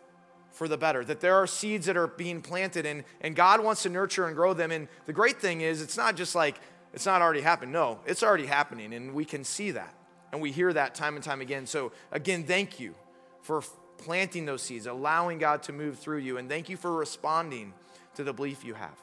for 0.51 0.67
the 0.67 0.77
better, 0.77 1.03
that 1.05 1.19
there 1.19 1.35
are 1.35 1.45
seeds 1.45 1.85
that 1.85 1.97
are 1.97 2.07
being 2.07 2.41
planted 2.41 2.85
and, 2.85 3.03
and 3.21 3.35
God 3.35 3.63
wants 3.63 3.83
to 3.83 3.89
nurture 3.89 4.25
and 4.25 4.35
grow 4.35 4.53
them. 4.53 4.71
And 4.71 4.87
the 5.05 5.13
great 5.13 5.39
thing 5.39 5.61
is, 5.61 5.81
it's 5.81 5.97
not 5.97 6.15
just 6.15 6.33
like 6.33 6.59
it's 6.93 7.05
not 7.05 7.21
already 7.21 7.41
happened. 7.41 7.71
No, 7.71 7.99
it's 8.07 8.23
already 8.23 8.47
happening, 8.47 8.93
and 8.93 9.13
we 9.13 9.23
can 9.23 9.43
see 9.43 9.71
that. 9.71 9.93
And 10.31 10.41
we 10.41 10.51
hear 10.51 10.73
that 10.73 10.95
time 10.95 11.15
and 11.15 11.23
time 11.23 11.41
again. 11.41 11.67
So, 11.67 11.91
again, 12.11 12.43
thank 12.43 12.79
you 12.79 12.95
for 13.41 13.61
planting 13.97 14.45
those 14.45 14.61
seeds, 14.61 14.85
allowing 14.85 15.37
God 15.37 15.63
to 15.63 15.73
move 15.73 15.99
through 15.99 16.19
you, 16.19 16.37
and 16.37 16.49
thank 16.49 16.69
you 16.69 16.77
for 16.77 16.93
responding 16.95 17.73
to 18.15 18.23
the 18.23 18.33
belief 18.33 18.63
you 18.63 18.73
have. 18.73 18.97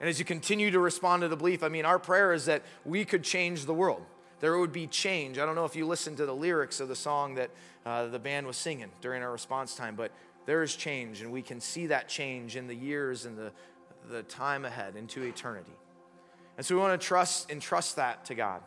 And 0.00 0.08
as 0.08 0.18
you 0.18 0.24
continue 0.24 0.70
to 0.70 0.80
respond 0.80 1.22
to 1.22 1.28
the 1.28 1.36
belief, 1.36 1.62
I 1.62 1.68
mean, 1.68 1.84
our 1.84 1.98
prayer 1.98 2.32
is 2.32 2.46
that 2.46 2.62
we 2.84 3.04
could 3.04 3.22
change 3.22 3.64
the 3.64 3.74
world. 3.74 4.02
There 4.40 4.58
would 4.58 4.72
be 4.72 4.86
change. 4.86 5.38
I 5.38 5.46
don't 5.46 5.54
know 5.54 5.64
if 5.64 5.76
you 5.76 5.86
listened 5.86 6.18
to 6.18 6.26
the 6.26 6.34
lyrics 6.34 6.80
of 6.80 6.88
the 6.88 6.96
song 6.96 7.36
that 7.36 7.50
uh, 7.86 8.06
the 8.06 8.18
band 8.18 8.46
was 8.46 8.56
singing 8.56 8.90
during 9.00 9.22
our 9.22 9.32
response 9.32 9.74
time, 9.74 9.94
but 9.94 10.10
there 10.46 10.62
is 10.62 10.76
change, 10.76 11.22
and 11.22 11.32
we 11.32 11.40
can 11.40 11.60
see 11.60 11.86
that 11.86 12.08
change 12.08 12.56
in 12.56 12.66
the 12.66 12.74
years 12.74 13.24
and 13.24 13.38
the, 13.38 13.52
the 14.10 14.22
time 14.24 14.64
ahead 14.64 14.96
into 14.96 15.22
eternity. 15.22 15.72
And 16.56 16.66
so 16.66 16.74
we 16.74 16.80
want 16.80 17.00
to 17.00 17.06
trust 17.06 17.50
and 17.50 17.62
trust 17.62 17.96
that 17.96 18.26
to 18.26 18.34
God. 18.34 18.60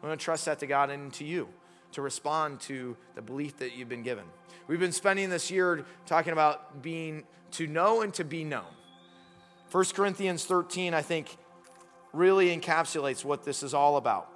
We 0.00 0.08
want 0.08 0.18
to 0.18 0.24
trust 0.24 0.46
that 0.46 0.60
to 0.60 0.66
God 0.66 0.90
and 0.90 1.12
to 1.14 1.24
you 1.24 1.48
to 1.92 2.02
respond 2.02 2.60
to 2.60 2.96
the 3.14 3.22
belief 3.22 3.58
that 3.58 3.76
you've 3.76 3.88
been 3.88 4.02
given. 4.02 4.24
We've 4.66 4.80
been 4.80 4.92
spending 4.92 5.30
this 5.30 5.50
year 5.50 5.84
talking 6.06 6.32
about 6.32 6.82
being 6.82 7.24
to 7.52 7.66
know 7.66 8.02
and 8.02 8.12
to 8.14 8.24
be 8.24 8.44
known. 8.44 8.66
1 9.70 9.84
Corinthians 9.94 10.44
13, 10.44 10.94
I 10.94 11.02
think, 11.02 11.36
really 12.12 12.56
encapsulates 12.56 13.24
what 13.24 13.44
this 13.44 13.62
is 13.62 13.74
all 13.74 13.96
about. 13.96 14.30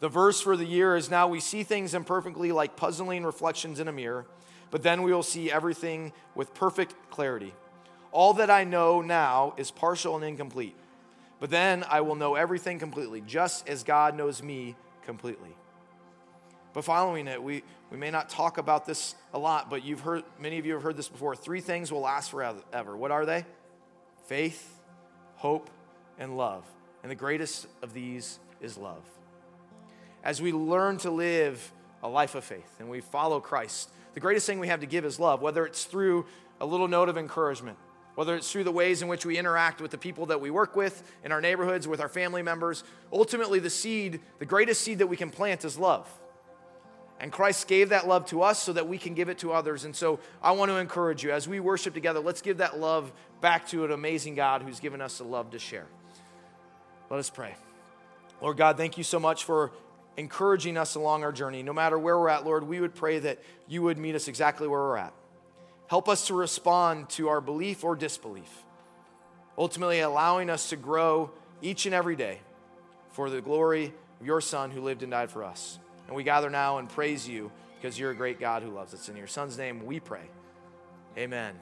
The 0.00 0.08
verse 0.08 0.40
for 0.40 0.56
the 0.56 0.64
year 0.64 0.96
is 0.96 1.10
now 1.10 1.28
we 1.28 1.40
see 1.40 1.62
things 1.62 1.94
imperfectly 1.94 2.50
like 2.52 2.76
puzzling 2.76 3.24
reflections 3.24 3.78
in 3.78 3.88
a 3.88 3.92
mirror, 3.92 4.26
but 4.70 4.82
then 4.82 5.02
we 5.02 5.12
will 5.12 5.22
see 5.22 5.50
everything 5.50 6.12
with 6.34 6.54
perfect 6.54 6.94
clarity. 7.10 7.54
All 8.10 8.34
that 8.34 8.50
I 8.50 8.64
know 8.64 9.00
now 9.00 9.54
is 9.56 9.70
partial 9.70 10.16
and 10.16 10.24
incomplete, 10.24 10.74
But 11.42 11.50
then 11.50 11.84
I 11.90 12.02
will 12.02 12.14
know 12.14 12.36
everything 12.36 12.78
completely, 12.78 13.20
just 13.20 13.68
as 13.68 13.82
God 13.82 14.16
knows 14.16 14.44
me 14.44 14.76
completely. 15.04 15.56
But 16.72 16.84
following 16.84 17.28
it, 17.28 17.42
we, 17.42 17.62
we 17.90 17.98
may 17.98 18.10
not 18.10 18.28
talk 18.30 18.58
about 18.58 18.86
this 18.86 19.14
a 19.34 19.38
lot, 19.38 19.68
but 19.68 19.84
you've 19.84 20.00
heard, 20.00 20.24
many 20.38 20.58
of 20.58 20.66
you 20.66 20.72
have 20.74 20.82
heard 20.82 20.96
this 20.96 21.08
before. 21.08 21.36
Three 21.36 21.60
things 21.60 21.92
will 21.92 22.00
last 22.00 22.30
forever. 22.30 22.96
What 22.96 23.10
are 23.10 23.26
they? 23.26 23.44
Faith, 24.26 24.78
hope, 25.36 25.68
and 26.18 26.36
love. 26.36 26.64
And 27.02 27.10
the 27.10 27.16
greatest 27.16 27.66
of 27.82 27.92
these 27.92 28.38
is 28.60 28.78
love. 28.78 29.02
As 30.24 30.40
we 30.40 30.52
learn 30.52 30.98
to 30.98 31.10
live 31.10 31.72
a 32.02 32.08
life 32.08 32.34
of 32.34 32.44
faith 32.44 32.76
and 32.78 32.88
we 32.88 33.00
follow 33.00 33.40
Christ, 33.40 33.90
the 34.14 34.20
greatest 34.20 34.46
thing 34.46 34.58
we 34.58 34.68
have 34.68 34.80
to 34.80 34.86
give 34.86 35.04
is 35.04 35.18
love, 35.18 35.42
whether 35.42 35.66
it's 35.66 35.84
through 35.84 36.26
a 36.60 36.66
little 36.66 36.88
note 36.88 37.08
of 37.08 37.18
encouragement, 37.18 37.76
whether 38.14 38.36
it's 38.36 38.50
through 38.50 38.64
the 38.64 38.72
ways 38.72 39.02
in 39.02 39.08
which 39.08 39.26
we 39.26 39.36
interact 39.36 39.80
with 39.80 39.90
the 39.90 39.98
people 39.98 40.26
that 40.26 40.40
we 40.40 40.50
work 40.50 40.76
with 40.76 41.02
in 41.24 41.32
our 41.32 41.40
neighborhoods, 41.40 41.88
with 41.88 42.00
our 42.00 42.08
family 42.08 42.42
members. 42.42 42.84
Ultimately, 43.12 43.58
the 43.58 43.70
seed, 43.70 44.20
the 44.38 44.46
greatest 44.46 44.82
seed 44.82 44.98
that 44.98 45.06
we 45.06 45.16
can 45.16 45.30
plant 45.30 45.64
is 45.64 45.76
love. 45.76 46.08
And 47.22 47.30
Christ 47.30 47.68
gave 47.68 47.90
that 47.90 48.08
love 48.08 48.26
to 48.26 48.42
us 48.42 48.60
so 48.60 48.72
that 48.72 48.88
we 48.88 48.98
can 48.98 49.14
give 49.14 49.28
it 49.28 49.38
to 49.38 49.52
others. 49.52 49.84
And 49.84 49.94
so 49.94 50.18
I 50.42 50.50
want 50.50 50.72
to 50.72 50.78
encourage 50.78 51.22
you 51.22 51.30
as 51.30 51.46
we 51.46 51.60
worship 51.60 51.94
together, 51.94 52.18
let's 52.18 52.42
give 52.42 52.58
that 52.58 52.80
love 52.80 53.12
back 53.40 53.68
to 53.68 53.84
an 53.84 53.92
amazing 53.92 54.34
God 54.34 54.62
who's 54.62 54.80
given 54.80 55.00
us 55.00 55.18
the 55.18 55.24
love 55.24 55.52
to 55.52 55.60
share. 55.60 55.86
Let 57.10 57.20
us 57.20 57.30
pray. 57.30 57.54
Lord 58.40 58.56
God, 58.56 58.76
thank 58.76 58.98
you 58.98 59.04
so 59.04 59.20
much 59.20 59.44
for 59.44 59.70
encouraging 60.16 60.76
us 60.76 60.96
along 60.96 61.22
our 61.22 61.30
journey. 61.30 61.62
No 61.62 61.72
matter 61.72 61.96
where 61.96 62.18
we're 62.18 62.28
at, 62.28 62.44
Lord, 62.44 62.64
we 62.64 62.80
would 62.80 62.96
pray 62.96 63.20
that 63.20 63.38
you 63.68 63.82
would 63.82 63.98
meet 63.98 64.16
us 64.16 64.26
exactly 64.26 64.66
where 64.66 64.80
we're 64.80 64.96
at. 64.96 65.14
Help 65.86 66.08
us 66.08 66.26
to 66.26 66.34
respond 66.34 67.08
to 67.10 67.28
our 67.28 67.40
belief 67.40 67.84
or 67.84 67.94
disbelief, 67.94 68.64
ultimately 69.56 70.00
allowing 70.00 70.50
us 70.50 70.70
to 70.70 70.76
grow 70.76 71.30
each 71.60 71.86
and 71.86 71.94
every 71.94 72.16
day 72.16 72.40
for 73.12 73.30
the 73.30 73.40
glory 73.40 73.94
of 74.20 74.26
your 74.26 74.40
Son 74.40 74.72
who 74.72 74.80
lived 74.80 75.04
and 75.04 75.12
died 75.12 75.30
for 75.30 75.44
us. 75.44 75.78
And 76.06 76.16
we 76.16 76.24
gather 76.24 76.50
now 76.50 76.78
and 76.78 76.88
praise 76.88 77.28
you 77.28 77.50
because 77.80 77.98
you're 77.98 78.10
a 78.10 78.16
great 78.16 78.38
God 78.38 78.62
who 78.62 78.70
loves 78.70 78.94
us. 78.94 79.08
In 79.08 79.16
your 79.16 79.26
Son's 79.26 79.58
name 79.58 79.84
we 79.84 80.00
pray. 80.00 80.28
Amen. 81.16 81.54